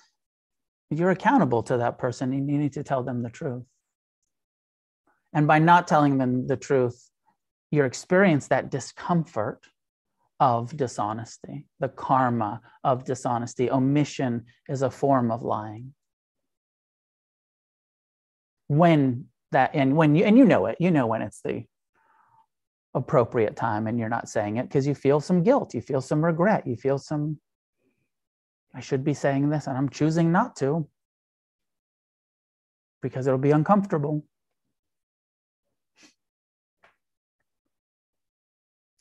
[0.91, 3.65] you're accountable to that person and you need to tell them the truth.
[5.33, 7.11] And by not telling them the truth
[7.71, 9.67] you experience that discomfort
[10.39, 13.71] of dishonesty, the karma of dishonesty.
[13.71, 15.95] Omission is a form of lying.
[18.69, 21.65] When that, and when you, and you know it, you know when it's the
[22.95, 26.25] appropriate time and you're not saying it because you feel some guilt, you feel some
[26.25, 27.39] regret, you feel some,
[28.75, 30.89] I should be saying this and I'm choosing not to
[33.03, 34.25] because it'll be uncomfortable.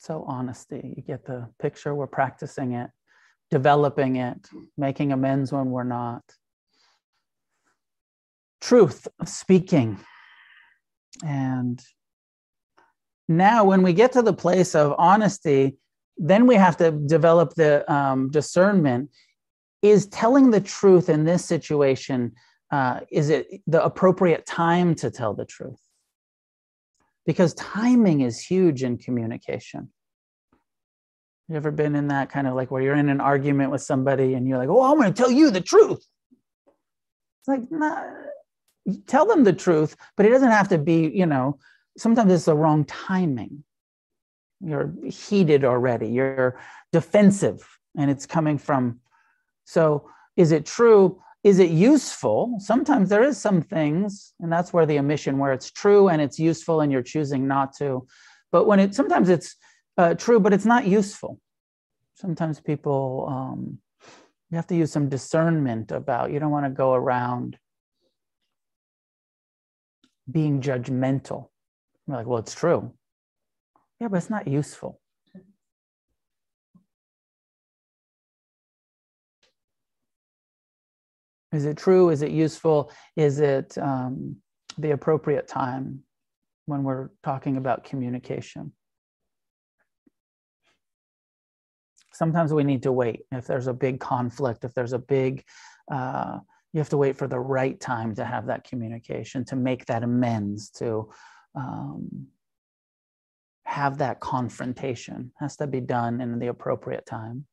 [0.06, 2.90] So, honesty, you get the picture, we're practicing it,
[3.50, 4.38] developing it,
[4.78, 6.22] making amends when we're not.
[8.60, 9.98] Truth, speaking.
[11.24, 11.82] And
[13.28, 15.76] now, when we get to the place of honesty,
[16.16, 19.10] then we have to develop the um, discernment
[19.82, 22.30] is telling the truth in this situation
[22.70, 25.80] uh, is it the appropriate time to tell the truth
[27.26, 29.90] because timing is huge in communication
[31.48, 34.34] you ever been in that kind of like where you're in an argument with somebody
[34.34, 36.04] and you're like, oh, I'm going to tell you the truth?
[36.68, 38.02] It's like, nah,
[39.06, 41.58] tell them the truth, but it doesn't have to be, you know,
[41.96, 43.62] sometimes it's the wrong timing.
[44.60, 46.58] You're heated already, you're
[46.92, 49.00] defensive, and it's coming from.
[49.64, 51.20] So, is it true?
[51.44, 52.56] Is it useful?
[52.58, 56.38] Sometimes there is some things, and that's where the omission, where it's true and it's
[56.38, 58.06] useful and you're choosing not to.
[58.50, 59.56] But when it sometimes it's
[59.96, 61.40] uh, true, but it's not useful.
[62.14, 63.78] Sometimes people, um,
[64.50, 67.58] you have to use some discernment about, you don't want to go around
[70.30, 71.50] being judgmental.
[72.06, 72.92] You're like, well, it's true.
[74.00, 75.00] Yeah, but it's not useful.
[81.52, 82.10] Is it true?
[82.10, 82.90] Is it useful?
[83.16, 84.36] Is it um,
[84.76, 86.00] the appropriate time
[86.66, 88.72] when we're talking about communication?
[92.16, 93.20] Sometimes we need to wait.
[93.32, 95.44] If there's a big conflict if there's a big
[95.90, 96.38] uh,
[96.72, 100.02] you have to wait for the right time to have that communication to make that
[100.02, 101.10] amends to
[101.54, 102.26] um,
[103.64, 107.46] have that confrontation it has to be done in the appropriate time.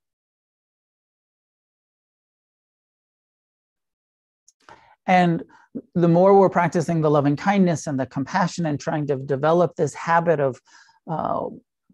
[5.06, 5.44] And
[5.96, 9.94] the more we're practicing the loving kindness and the compassion and trying to develop this
[9.94, 10.60] habit of
[11.10, 11.46] uh,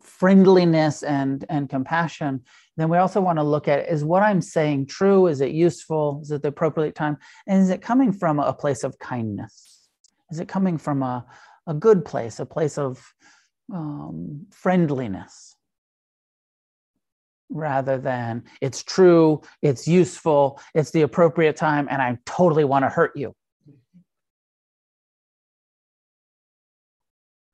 [0.10, 2.42] friendliness and, and compassion,
[2.78, 5.28] then we also want to look at is what I'm saying true?
[5.28, 6.20] Is it useful?
[6.24, 7.18] Is it the appropriate time?
[7.48, 9.88] And is it coming from a place of kindness?
[10.32, 11.26] Is it coming from a,
[11.68, 13.14] a good place, a place of
[13.74, 15.56] um, friendliness?
[17.52, 22.90] Rather than it's true, it's useful, it's the appropriate time, and I totally want to
[22.90, 23.34] hurt you.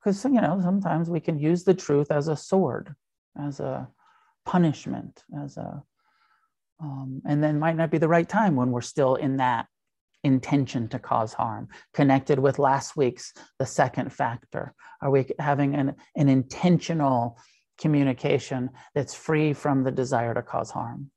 [0.06, 2.94] Because, you know, sometimes we can use the truth as a sword,
[3.36, 3.88] as a
[4.44, 5.82] punishment as a
[6.78, 9.66] um, and then might not be the right time when we're still in that
[10.22, 14.74] intention to cause harm connected with last week's the second factor.
[15.02, 17.36] Are we having an, an intentional
[17.76, 21.10] communication that's free from the desire to cause harm?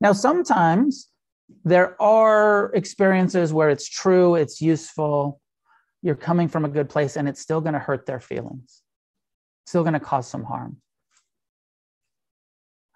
[0.00, 1.10] Now sometimes
[1.64, 5.42] there are experiences where it's true it's useful
[6.04, 8.82] you're coming from a good place and it's still going to hurt their feelings
[9.66, 10.76] still going to cause some harm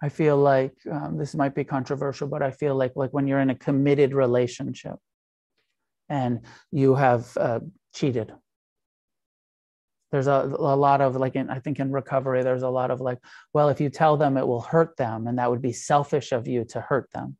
[0.01, 3.41] I feel like um, this might be controversial, but I feel like like when you're
[3.41, 4.95] in a committed relationship
[6.07, 6.41] and
[6.71, 7.59] you have uh,
[7.93, 8.33] cheated.
[10.11, 12.99] There's a, a lot of like in, I think in recovery, there's a lot of
[12.99, 13.19] like,
[13.53, 16.47] well, if you tell them it will hurt them, and that would be selfish of
[16.47, 17.37] you to hurt them.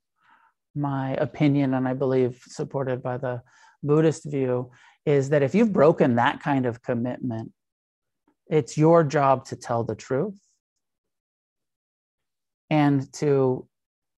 [0.76, 3.42] My opinion, and I believe supported by the
[3.82, 4.70] Buddhist view,
[5.06, 7.52] is that if you've broken that kind of commitment,
[8.48, 10.40] it's your job to tell the truth
[12.70, 13.68] and to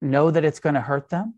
[0.00, 1.34] know that it's going to hurt them,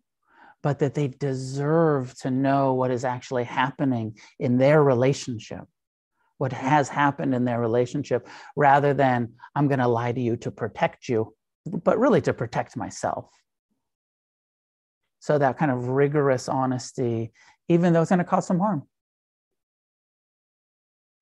[0.62, 5.64] but that they deserve to know what is actually happening in their relationship,
[6.38, 10.50] what has happened in their relationship, rather than I'm going to lie to you to
[10.50, 11.34] protect you,
[11.66, 13.28] but really to protect myself.
[15.20, 17.32] So that kind of rigorous honesty,
[17.68, 18.82] even though it's going to cause some harm.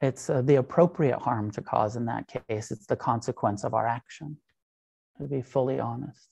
[0.01, 2.71] It's uh, the appropriate harm to cause in that case.
[2.71, 4.39] It's the consequence of our action
[5.21, 6.29] to be fully honest.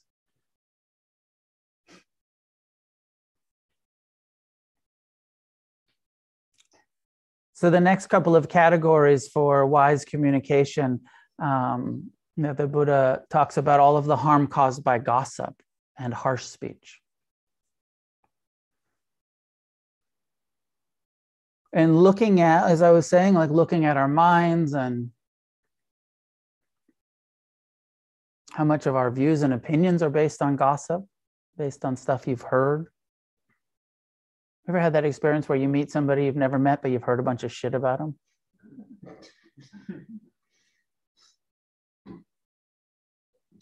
[7.52, 11.00] So the next couple of categories for wise communication,
[11.42, 15.60] um, you know, the Buddha talks about all of the harm caused by gossip
[15.98, 17.00] and harsh speech.
[21.72, 25.10] And looking at, as I was saying, like looking at our minds and
[28.52, 31.04] how much of our views and opinions are based on gossip,
[31.56, 32.86] based on stuff you've heard.
[34.68, 37.22] Ever had that experience where you meet somebody you've never met, but you've heard a
[37.22, 38.16] bunch of shit about them?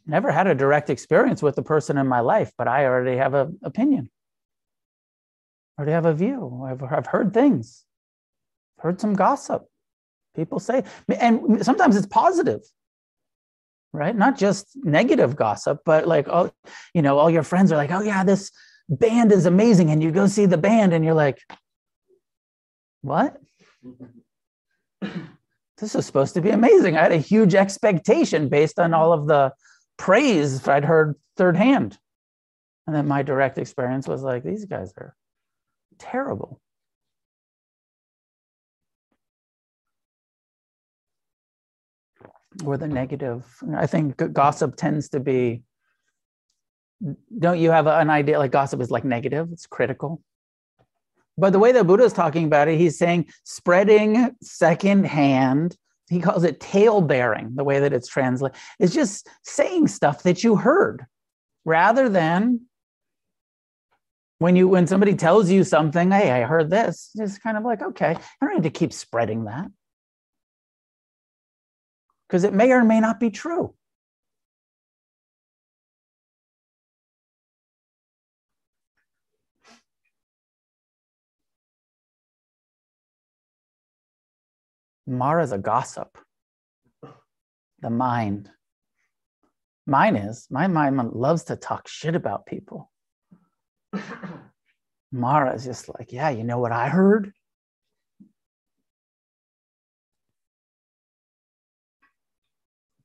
[0.06, 3.34] Never had a direct experience with the person in my life, but I already have
[3.34, 4.08] an opinion.
[5.78, 6.64] Already have a view.
[6.66, 7.85] I've, I've heard things,
[8.78, 9.64] heard some gossip.
[10.34, 12.60] People say, and sometimes it's positive
[13.96, 14.14] right?
[14.14, 16.52] Not just negative gossip, but like, oh,
[16.94, 18.50] you know, all your friends are like, oh, yeah, this
[18.88, 19.90] band is amazing.
[19.90, 21.38] And you go see the band and you're like,
[23.02, 23.40] what?
[25.78, 26.96] This is supposed to be amazing.
[26.96, 29.52] I had a huge expectation based on all of the
[29.98, 31.98] praise I'd heard third hand.
[32.86, 35.14] And then my direct experience was like, these guys are
[35.98, 36.62] terrible.
[42.64, 43.44] Or the negative.
[43.74, 45.62] I think gossip tends to be.
[47.38, 49.48] Don't you have an idea like gossip is like negative?
[49.52, 50.22] It's critical.
[51.38, 55.76] But the way that Buddha is talking about it, he's saying spreading secondhand.
[56.08, 57.54] He calls it tale bearing.
[57.56, 61.04] The way that it's translated, it's just saying stuff that you heard,
[61.64, 62.62] rather than
[64.38, 66.10] when you when somebody tells you something.
[66.10, 67.10] Hey, I heard this.
[67.16, 69.66] It's kind of like okay, I don't need to keep spreading that
[72.28, 73.74] because it may or may not be true.
[85.06, 86.18] Mara's a gossip.
[87.80, 88.50] The mind.
[89.86, 90.48] Mine is.
[90.50, 92.90] My mind loves to talk shit about people.
[95.12, 97.32] Mara is just like, yeah, you know what I heard?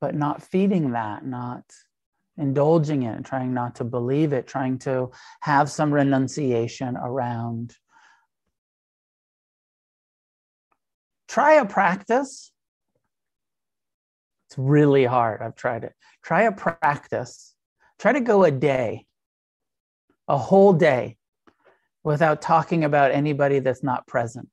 [0.01, 1.63] But not feeding that, not
[2.37, 5.11] indulging it, trying not to believe it, trying to
[5.41, 7.75] have some renunciation around.
[11.27, 12.51] Try a practice.
[14.49, 15.41] It's really hard.
[15.41, 15.93] I've tried it.
[16.23, 17.55] Try a practice.
[17.99, 19.05] Try to go a day,
[20.27, 21.17] a whole day,
[22.03, 24.49] without talking about anybody that's not present.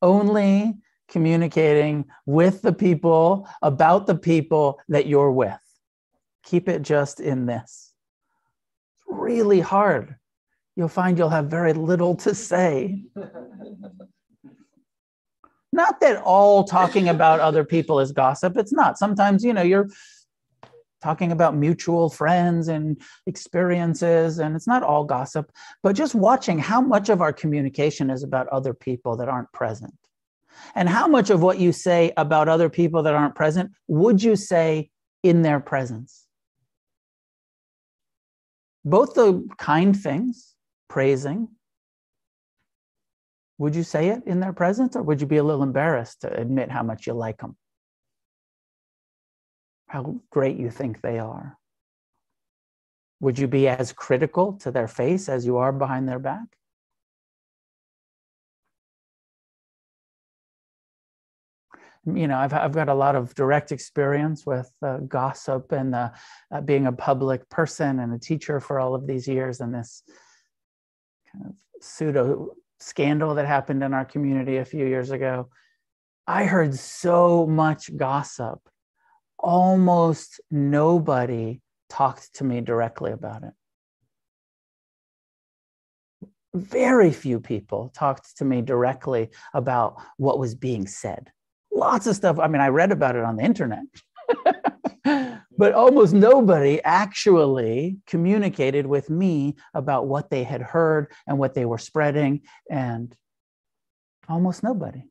[0.00, 0.74] Only
[1.12, 5.60] communicating with the people about the people that you're with.
[6.42, 7.92] Keep it just in this.
[8.96, 10.16] It's really hard.
[10.74, 13.04] You'll find you'll have very little to say.
[15.72, 18.56] not that all talking about other people is gossip.
[18.56, 18.98] It's not.
[18.98, 19.90] Sometimes, you know, you're
[21.02, 25.52] talking about mutual friends and experiences, and it's not all gossip,
[25.82, 29.92] but just watching how much of our communication is about other people that aren't present.
[30.74, 34.36] And how much of what you say about other people that aren't present would you
[34.36, 34.90] say
[35.22, 36.26] in their presence?
[38.84, 40.54] Both the kind things,
[40.88, 41.48] praising,
[43.58, 46.32] would you say it in their presence or would you be a little embarrassed to
[46.32, 47.56] admit how much you like them?
[49.86, 51.56] How great you think they are?
[53.20, 56.46] Would you be as critical to their face as you are behind their back?
[62.04, 66.10] You know, I've, I've got a lot of direct experience with uh, gossip and uh,
[66.64, 70.02] being a public person and a teacher for all of these years and this
[71.32, 75.48] kind of pseudo scandal that happened in our community a few years ago.
[76.26, 78.58] I heard so much gossip.
[79.38, 83.52] Almost nobody talked to me directly about it.
[86.54, 91.30] Very few people talked to me directly about what was being said
[91.74, 92.38] lots of stuff.
[92.38, 93.84] I mean, I read about it on the internet,
[95.58, 101.64] but almost nobody actually communicated with me about what they had heard and what they
[101.64, 103.14] were spreading, and
[104.28, 105.02] almost nobody.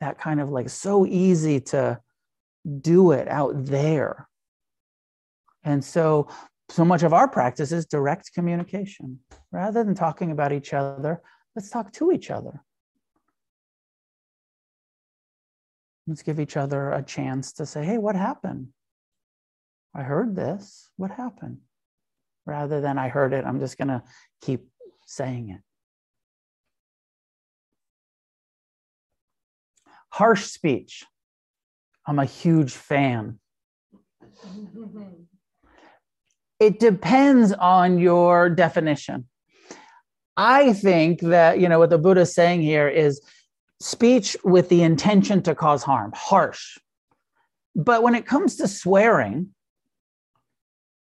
[0.00, 2.00] That kind of like so easy to
[2.80, 4.28] do it out there.
[5.64, 6.28] And so,
[6.68, 9.20] so much of our practice is direct communication.
[9.50, 11.22] Rather than talking about each other,
[11.54, 12.62] let's talk to each other.
[16.06, 18.68] Let's give each other a chance to say, hey, what happened?
[19.94, 20.90] I heard this.
[20.96, 21.58] What happened?
[22.46, 24.02] Rather than I heard it, I'm just going to
[24.42, 24.68] keep
[25.06, 25.60] saying it.
[30.10, 31.04] Harsh speech.
[32.06, 33.38] I'm a huge fan.
[36.60, 39.26] it depends on your definition.
[40.36, 43.22] I think that, you know, what the Buddha is saying here is
[43.84, 46.78] speech with the intention to cause harm, harsh.
[47.76, 49.50] But when it comes to swearing,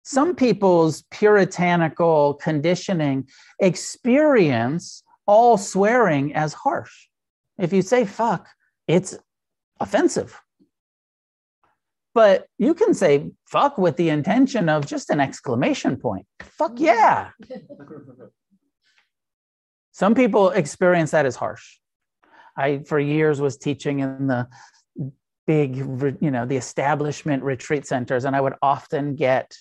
[0.02, 3.28] some people's puritanical conditioning
[3.60, 7.06] experience all swearing as harsh.
[7.56, 8.48] If you say fuck,
[8.88, 9.16] it's
[9.78, 10.40] offensive.
[12.14, 16.26] But you can say fuck with the intention of just an exclamation point.
[16.40, 17.28] Fuck yeah.
[19.92, 21.78] Some people experience that as harsh.
[22.56, 24.48] I, for years, was teaching in the
[25.46, 29.56] big, you know, the establishment retreat centers, and I would often get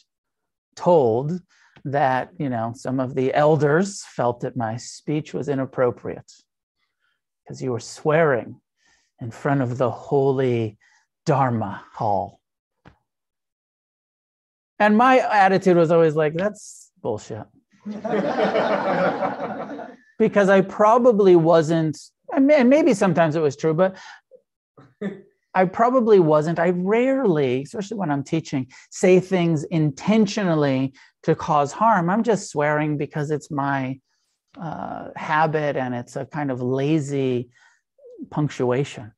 [0.76, 1.40] told
[1.86, 6.32] that, you know, some of the elders felt that my speech was inappropriate
[7.44, 8.62] because you were swearing
[9.20, 10.78] in front of the holy
[11.26, 12.40] Dharma hall.
[14.80, 17.46] And my attitude was always like, that's bullshit.
[20.18, 21.98] because I probably wasn't
[22.34, 23.98] and maybe sometimes it was true, but
[25.54, 26.60] I probably wasn't.
[26.60, 30.94] I rarely, especially when I'm teaching, say things intentionally
[31.24, 32.10] to cause harm.
[32.10, 34.00] I'm just swearing because it's my
[34.60, 37.50] uh, habit and it's a kind of lazy
[38.30, 39.12] punctuation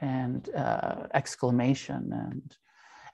[0.00, 2.56] and uh, exclamation and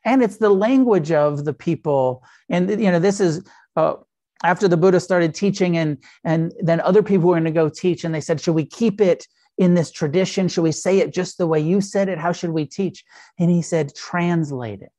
[0.04, 3.42] and it's the language of the people and you know this is
[3.76, 3.94] uh,
[4.42, 8.04] after the buddha started teaching and and then other people were going to go teach
[8.04, 9.26] and they said should we keep it
[9.59, 10.48] in this tradition?
[10.48, 12.18] Should we say it just the way you said it?
[12.18, 13.05] How should we teach?
[13.39, 14.93] And he said, translate it.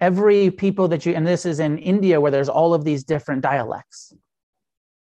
[0.00, 3.42] Every people that you, and this is in India where there's all of these different
[3.42, 4.12] dialects,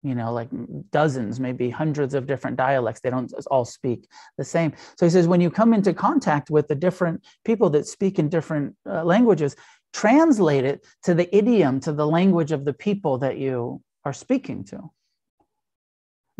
[0.02, 0.48] you know, like
[0.90, 3.02] dozens, maybe hundreds of different dialects.
[3.02, 4.08] They don't all speak
[4.38, 4.72] the same.
[4.96, 8.30] So he says, when you come into contact with the different people that speak in
[8.30, 9.54] different uh, languages,
[9.92, 14.64] translate it to the idiom, to the language of the people that you are speaking
[14.64, 14.90] to.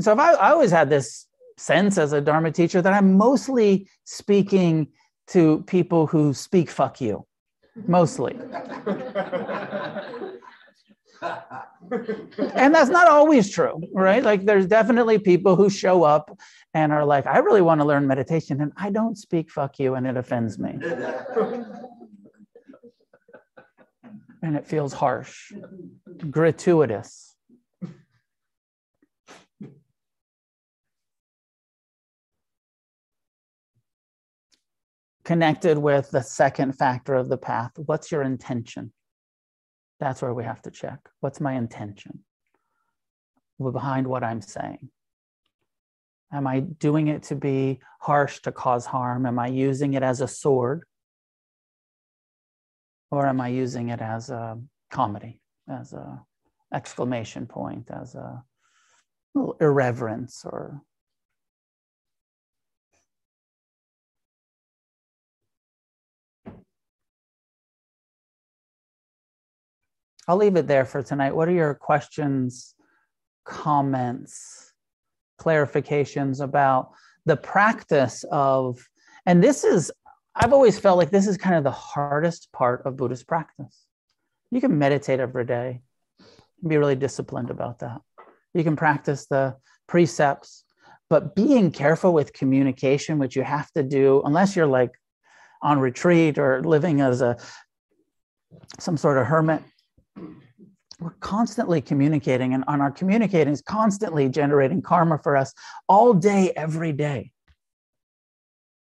[0.01, 1.27] So I, I always had this
[1.61, 4.89] sense as a Dharma teacher that I'm mostly speaking
[5.29, 7.27] to people who speak fuck you,
[7.87, 8.37] mostly.
[12.55, 14.23] and that's not always true, right?
[14.23, 16.37] Like there's definitely people who show up
[16.73, 19.95] and are like, I really want to learn meditation and I don't speak fuck you
[19.95, 20.79] and it offends me.
[24.43, 25.53] and it feels harsh,
[26.31, 27.30] gratuitous.
[35.25, 37.73] Connected with the second factor of the path.
[37.77, 38.93] What's your intention?
[39.99, 40.99] That's where we have to check.
[41.21, 42.21] What's my intention
[43.59, 44.89] behind what I'm saying?
[46.33, 49.27] Am I doing it to be harsh, to cause harm?
[49.27, 50.85] Am I using it as a sword?
[53.11, 54.59] Or am I using it as a
[54.91, 56.23] comedy, as a
[56.73, 58.43] exclamation point, as a
[59.35, 60.81] little irreverence or
[70.31, 71.35] I'll leave it there for tonight.
[71.35, 72.77] What are your questions,
[73.45, 74.73] comments,
[75.41, 76.93] clarifications about
[77.27, 78.79] the practice of,
[79.27, 79.91] and this is,
[80.37, 83.87] I've always felt like this is kind of the hardest part of Buddhist practice.
[84.53, 85.81] You can meditate every day,
[86.65, 88.01] be really disciplined about that.
[88.55, 89.57] You can practice the
[89.89, 90.63] precepts,
[91.09, 94.93] but being careful with communication, which you have to do, unless you're like
[95.61, 97.37] on retreat or living as a
[98.79, 99.65] some sort of hermit,
[101.01, 105.53] we're constantly communicating and on our communicating is constantly generating karma for us
[105.89, 107.33] all day every day.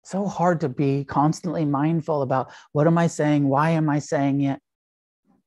[0.02, 3.48] So hard to be constantly mindful about what am i saying?
[3.48, 4.58] Why am i saying it?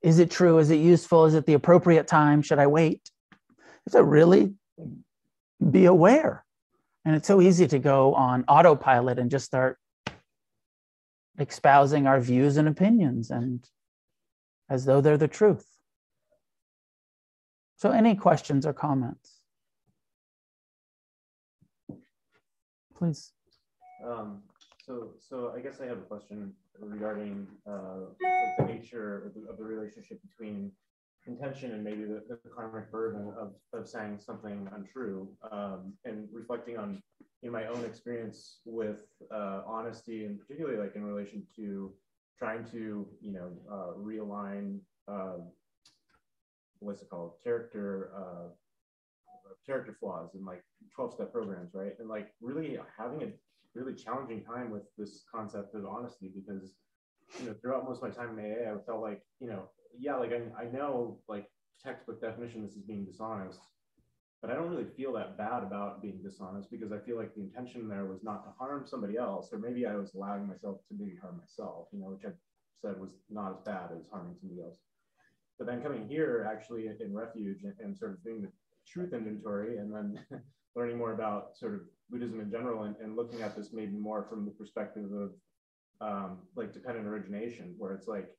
[0.02, 0.58] Is it true?
[0.60, 1.26] Is it useful?
[1.26, 2.42] Is it the appropriate time?
[2.42, 3.02] Should i wait?
[3.92, 4.54] To really
[5.72, 6.46] be aware.
[7.04, 9.78] And it's so easy to go on autopilot and just start
[11.40, 13.68] espousing our views and opinions and
[14.70, 15.74] as though they're the truth
[17.84, 19.40] so, any questions or comments?
[22.96, 23.34] Please.
[24.08, 24.42] Um,
[24.86, 29.50] so, so I guess I have a question regarding uh, like the nature of the,
[29.50, 30.72] of the, relationship between
[31.28, 36.78] intention and maybe the, the karmic burden of, of saying something untrue, um, and reflecting
[36.78, 37.04] on
[37.42, 41.92] in my own experience with uh, honesty, and particularly like in relation to
[42.44, 45.38] trying to you know uh, realign uh,
[46.80, 47.34] what's it called?
[47.44, 48.48] Character uh,
[49.66, 50.64] character flaws and like
[50.96, 51.94] 12 step programs right?
[52.00, 53.28] And like really having a
[53.76, 56.76] really challenging time with this concept of honesty because
[57.40, 59.64] you know throughout most of my time in aa i felt like you know
[59.98, 61.48] yeah like i, I know like
[61.84, 63.62] textbook definition this is being dishonest
[64.44, 67.42] but i don't really feel that bad about being dishonest because i feel like the
[67.42, 70.94] intention there was not to harm somebody else or maybe i was allowing myself to
[71.00, 72.32] maybe harm myself you know which i
[72.84, 74.78] said was not as bad as harming somebody else.
[75.58, 78.52] But then coming here actually in refuge and, and sort of doing the
[78.88, 80.20] truth inventory and then
[80.76, 84.26] learning more about sort of Buddhism in general and, and looking at this maybe more
[84.30, 85.32] from the perspective of
[86.02, 88.30] um, like dependent origination, where it's like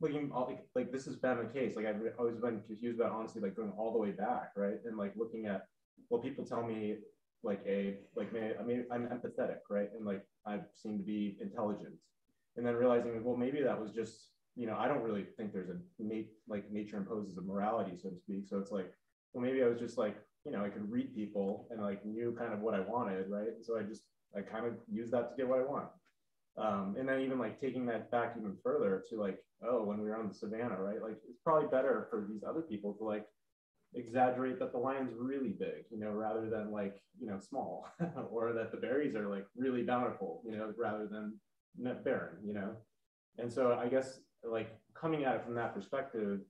[0.00, 1.76] looking all, like, like this has been the case.
[1.76, 4.78] Like I've always been confused about honestly, like going all the way back, right?
[4.84, 5.66] And like looking at
[6.10, 6.96] well, people tell me
[7.42, 9.90] like a like may, I mean I'm empathetic, right?
[9.96, 11.94] And like I seem to be intelligent,
[12.56, 15.70] and then realizing well maybe that was just you know, I don't really think there's
[15.70, 15.76] a
[16.48, 18.48] like nature imposes a morality, so to speak.
[18.48, 18.92] So it's like,
[19.32, 22.34] well, maybe I was just like, you know, I could read people and like knew
[22.36, 23.50] kind of what I wanted, right?
[23.62, 24.02] So I just
[24.36, 25.88] I kind of use that to get what I want.
[26.56, 30.08] Um, and then even like taking that back even further to like, oh, when we
[30.08, 31.02] were on the savannah, right?
[31.02, 33.26] Like it's probably better for these other people to like
[33.94, 37.88] exaggerate that the lion's really big, you know, rather than like, you know, small,
[38.30, 41.34] or that the berries are like really bountiful, you know, rather than
[42.04, 42.76] barren, you know.
[43.38, 46.40] And so I guess like coming at it from that perspective,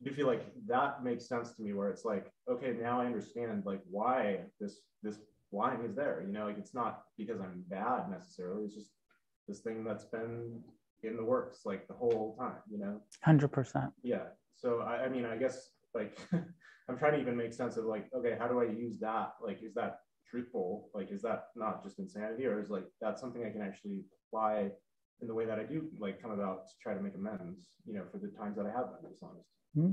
[0.00, 3.06] I do feel like that makes sense to me where it's like, okay, now I
[3.06, 5.18] understand like why this this
[5.52, 6.22] line is there.
[6.26, 8.64] You know, like it's not because I'm bad necessarily.
[8.64, 8.90] It's just
[9.46, 10.62] this thing that's been
[11.04, 13.00] in the works like the whole time, you know?
[13.22, 13.92] Hundred percent.
[14.02, 14.24] Yeah.
[14.56, 16.18] So I, I mean, I guess like
[16.88, 19.34] I'm trying to even make sense of like, okay, how do I use that?
[19.42, 20.88] Like, is that truthful?
[20.94, 24.70] Like, is that not just insanity, or is like that something I can actually apply
[25.20, 27.94] in the way that I do like come about to try to make amends, you
[27.94, 29.48] know, for the times that I have been dishonest.
[29.76, 29.92] Mm-hmm.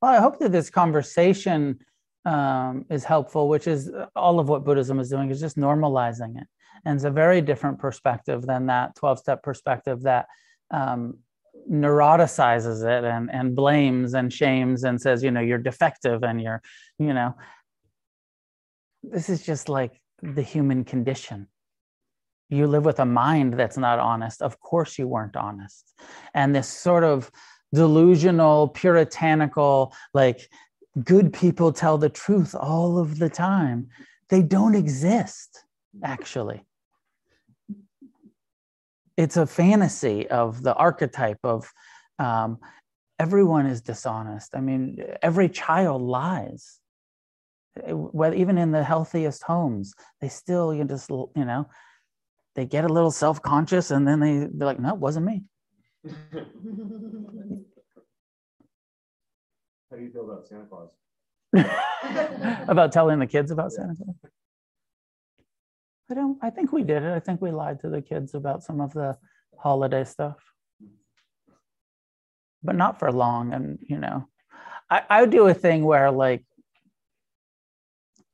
[0.00, 1.80] Well, I hope that this conversation
[2.26, 6.46] um, is helpful, which is all of what Buddhism is doing is just normalizing it.
[6.84, 10.26] And it's a very different perspective than that 12 step perspective that
[10.72, 11.18] um,
[11.70, 16.60] neuroticizes it and, and blames and shames and says, you know, you're defective and you're,
[16.98, 17.34] you know,
[19.04, 21.46] this is just like the human condition.
[22.48, 24.42] You live with a mind that's not honest.
[24.42, 25.94] Of course you weren't honest.
[26.34, 27.30] And this sort of
[27.72, 30.48] delusional puritanical like
[31.04, 33.88] good people tell the truth all of the time.
[34.28, 35.64] They don't exist
[36.02, 36.64] actually.
[39.16, 41.70] It's a fantasy of the archetype of
[42.18, 42.58] um,
[43.18, 44.54] everyone is dishonest.
[44.54, 46.80] I mean every child lies.
[47.86, 51.68] Even in the healthiest homes they still you just you know
[52.54, 55.42] they get a little self-conscious and then they they're like, no, it wasn't me.
[59.90, 60.90] How do you feel about Santa Claus?
[62.68, 64.16] about telling the kids about Santa Claus.
[66.10, 66.38] I don't.
[66.42, 67.12] I think we did it.
[67.12, 69.16] I think we lied to the kids about some of the
[69.58, 70.36] holiday stuff,
[72.62, 73.52] but not for long.
[73.52, 74.28] And you know,
[74.90, 76.44] I, I would do a thing where like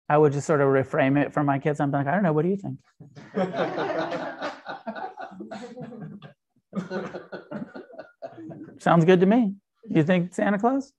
[0.09, 1.81] I would just sort of reframe it for my kids.
[1.81, 2.33] I'm like, I don't know.
[2.33, 2.79] What do you think?
[8.81, 9.55] Sounds good to me.
[9.89, 10.93] You think Santa Claus?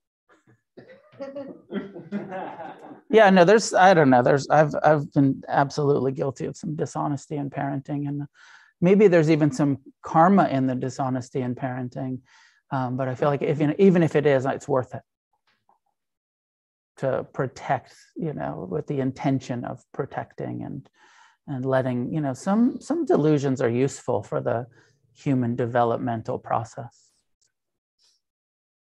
[3.10, 4.22] yeah, no, there's I don't know.
[4.22, 8.26] There's I've I've been absolutely guilty of some dishonesty in parenting, and
[8.80, 12.20] maybe there's even some karma in the dishonesty in parenting.
[12.70, 15.02] Um, but I feel like if even if it is, it's worth it
[16.96, 20.88] to protect, you know, with the intention of protecting and
[21.46, 24.66] and letting, you know, some some delusions are useful for the
[25.14, 27.10] human developmental process.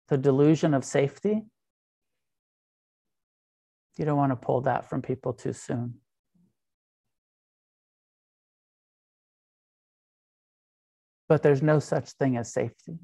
[0.07, 1.43] The delusion of safety
[3.97, 5.95] you don't want to pull that from people too soon.
[11.27, 12.99] But there's no such thing as safety,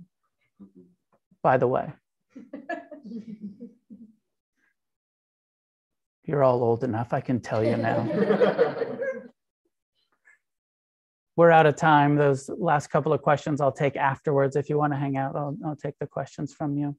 [1.42, 1.92] by the way.
[6.24, 8.08] You're all old enough, I can tell you now.
[11.36, 12.16] We're out of time.
[12.16, 14.56] Those last couple of questions I'll take afterwards.
[14.56, 16.96] If you want to hang out, I'll, I'll take the questions from you.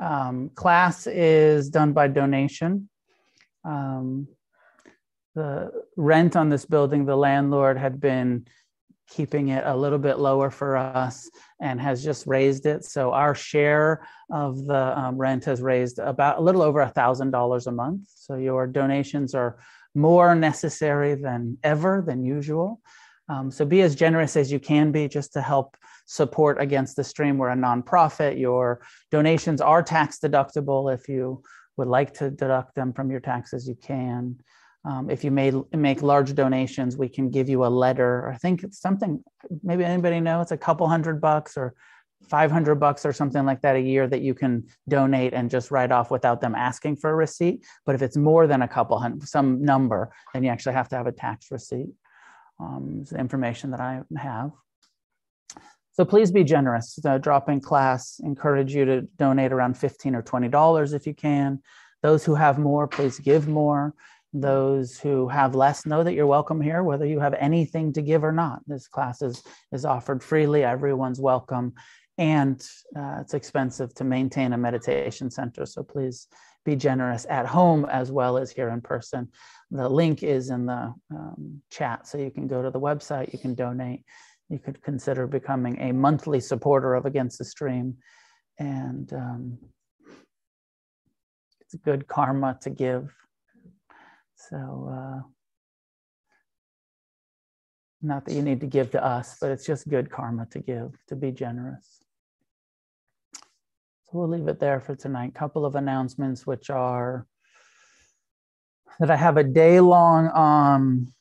[0.00, 2.88] Um, class is done by donation.
[3.66, 4.28] Um,
[5.34, 8.46] the rent on this building, the landlord had been
[9.08, 11.30] keeping it a little bit lower for us
[11.60, 12.84] and has just raised it.
[12.84, 17.30] So our share of the um, rent has raised about a little over a thousand
[17.30, 18.08] dollars a month.
[18.14, 19.58] So your donations are
[19.94, 22.80] more necessary than ever than usual.
[23.28, 25.76] Um, so be as generous as you can be just to help
[26.06, 27.38] support against the stream.
[27.38, 28.38] We're a nonprofit.
[28.38, 28.80] Your
[29.10, 31.42] donations are tax deductible if you
[31.76, 34.40] would like to deduct them from your taxes, you can.
[34.84, 38.30] Um, if you may make large donations, we can give you a letter.
[38.32, 39.22] I think it's something,
[39.62, 41.74] maybe anybody know, it's a couple hundred bucks or
[42.28, 45.92] 500 bucks or something like that a year that you can donate and just write
[45.92, 47.64] off without them asking for a receipt.
[47.84, 50.96] But if it's more than a couple hundred, some number, then you actually have to
[50.96, 51.90] have a tax receipt.
[52.58, 54.52] Um, it's information that I have.
[55.96, 56.98] So please be generous.
[57.02, 61.62] The drop-in class encourage you to donate around 15 or $20 if you can.
[62.02, 63.94] Those who have more, please give more.
[64.34, 68.24] Those who have less know that you're welcome here, whether you have anything to give
[68.24, 68.60] or not.
[68.66, 69.42] This class is,
[69.72, 70.64] is offered freely.
[70.64, 71.72] Everyone's welcome.
[72.18, 72.60] And
[72.94, 75.64] uh, it's expensive to maintain a meditation center.
[75.64, 76.28] So please
[76.66, 79.28] be generous at home as well as here in person.
[79.70, 83.38] The link is in the um, chat, so you can go to the website, you
[83.38, 84.04] can donate
[84.48, 87.96] you could consider becoming a monthly supporter of Against the Stream.
[88.58, 89.58] And um,
[91.60, 93.12] it's good karma to give.
[94.36, 95.22] So, uh,
[98.02, 100.92] not that you need to give to us, but it's just good karma to give,
[101.08, 102.00] to be generous.
[103.34, 105.34] So we'll leave it there for tonight.
[105.34, 107.26] Couple of announcements, which are
[109.00, 111.12] that I have a day long um,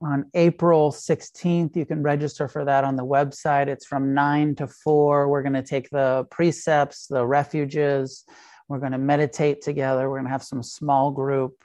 [0.00, 1.76] on April 16th.
[1.76, 3.68] You can register for that on the website.
[3.68, 5.28] It's from 9 to 4.
[5.28, 8.24] We're going to take the precepts, the refuges.
[8.68, 10.08] We're going to meditate together.
[10.08, 11.62] We're going to have some small group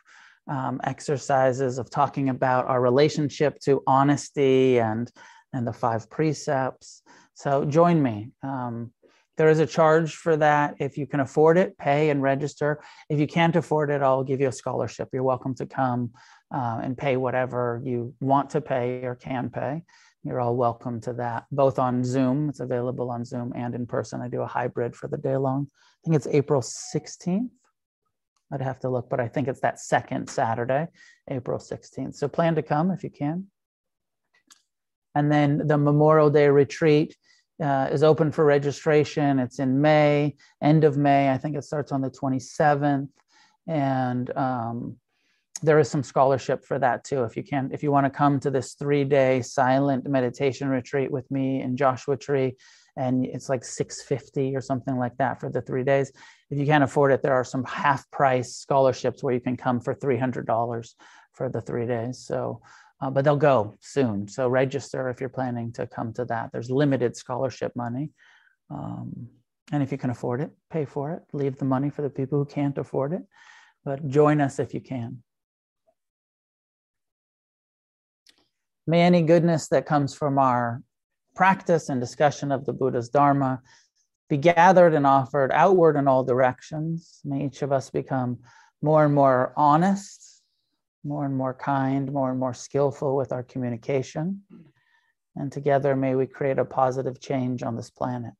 [0.48, 5.12] um, exercises of talking about our relationship to honesty and,
[5.54, 7.02] and the five precepts.
[7.34, 8.30] So join me.
[8.42, 8.92] Um,
[9.36, 10.76] there is a charge for that.
[10.80, 12.84] If you can afford it, pay and register.
[13.10, 15.10] If you can't afford it, I'll give you a scholarship.
[15.12, 16.12] You're welcome to come
[16.54, 19.84] uh, and pay whatever you want to pay or can pay.
[20.24, 22.48] You're all welcome to that, both on Zoom.
[22.48, 24.22] It's available on Zoom and in person.
[24.22, 25.68] I do a hybrid for the day long.
[25.72, 27.50] I think it's April 16th.
[28.52, 30.88] I'd have to look, but I think it's that second Saturday,
[31.30, 32.16] April 16th.
[32.16, 33.48] So plan to come if you can.
[35.16, 37.16] And then the Memorial Day retreat
[37.62, 39.40] uh, is open for registration.
[39.40, 41.32] It's in May, end of May.
[41.32, 43.10] I think it starts on the 27th.
[43.68, 44.98] And um,
[45.62, 47.24] there is some scholarship for that too.
[47.24, 51.12] If you can, if you want to come to this three day silent meditation retreat
[51.12, 52.56] with me in Joshua Tree,
[52.96, 56.12] and it's like 650 or something like that for the three days.
[56.50, 59.80] If you can't afford it, there are some half price scholarships where you can come
[59.80, 60.94] for $300
[61.34, 62.20] for the three days.
[62.26, 62.62] So,
[63.02, 64.28] uh, but they'll go soon.
[64.28, 66.52] So register if you're planning to come to that.
[66.52, 68.12] There's limited scholarship money.
[68.70, 69.28] Um,
[69.72, 71.24] and if you can afford it, pay for it.
[71.34, 73.24] Leave the money for the people who can't afford it.
[73.84, 75.24] But join us if you can.
[78.86, 80.82] May any goodness that comes from our
[81.36, 83.62] practice and discussion of the Buddha's Dharma
[84.30, 87.20] be gathered and offered outward in all directions.
[87.24, 88.40] May each of us become
[88.82, 90.42] more and more honest,
[91.04, 94.42] more and more kind, more and more skillful with our communication.
[95.36, 98.34] And together, may we create a positive change on this planet.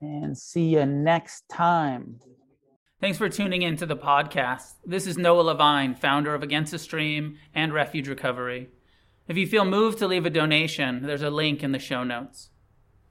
[0.00, 2.20] And see you next time.
[3.00, 4.74] Thanks for tuning in to the podcast.
[4.84, 8.68] This is Noah Levine, founder of Against the Stream and Refuge Recovery.
[9.26, 12.49] If you feel moved to leave a donation, there's a link in the show notes.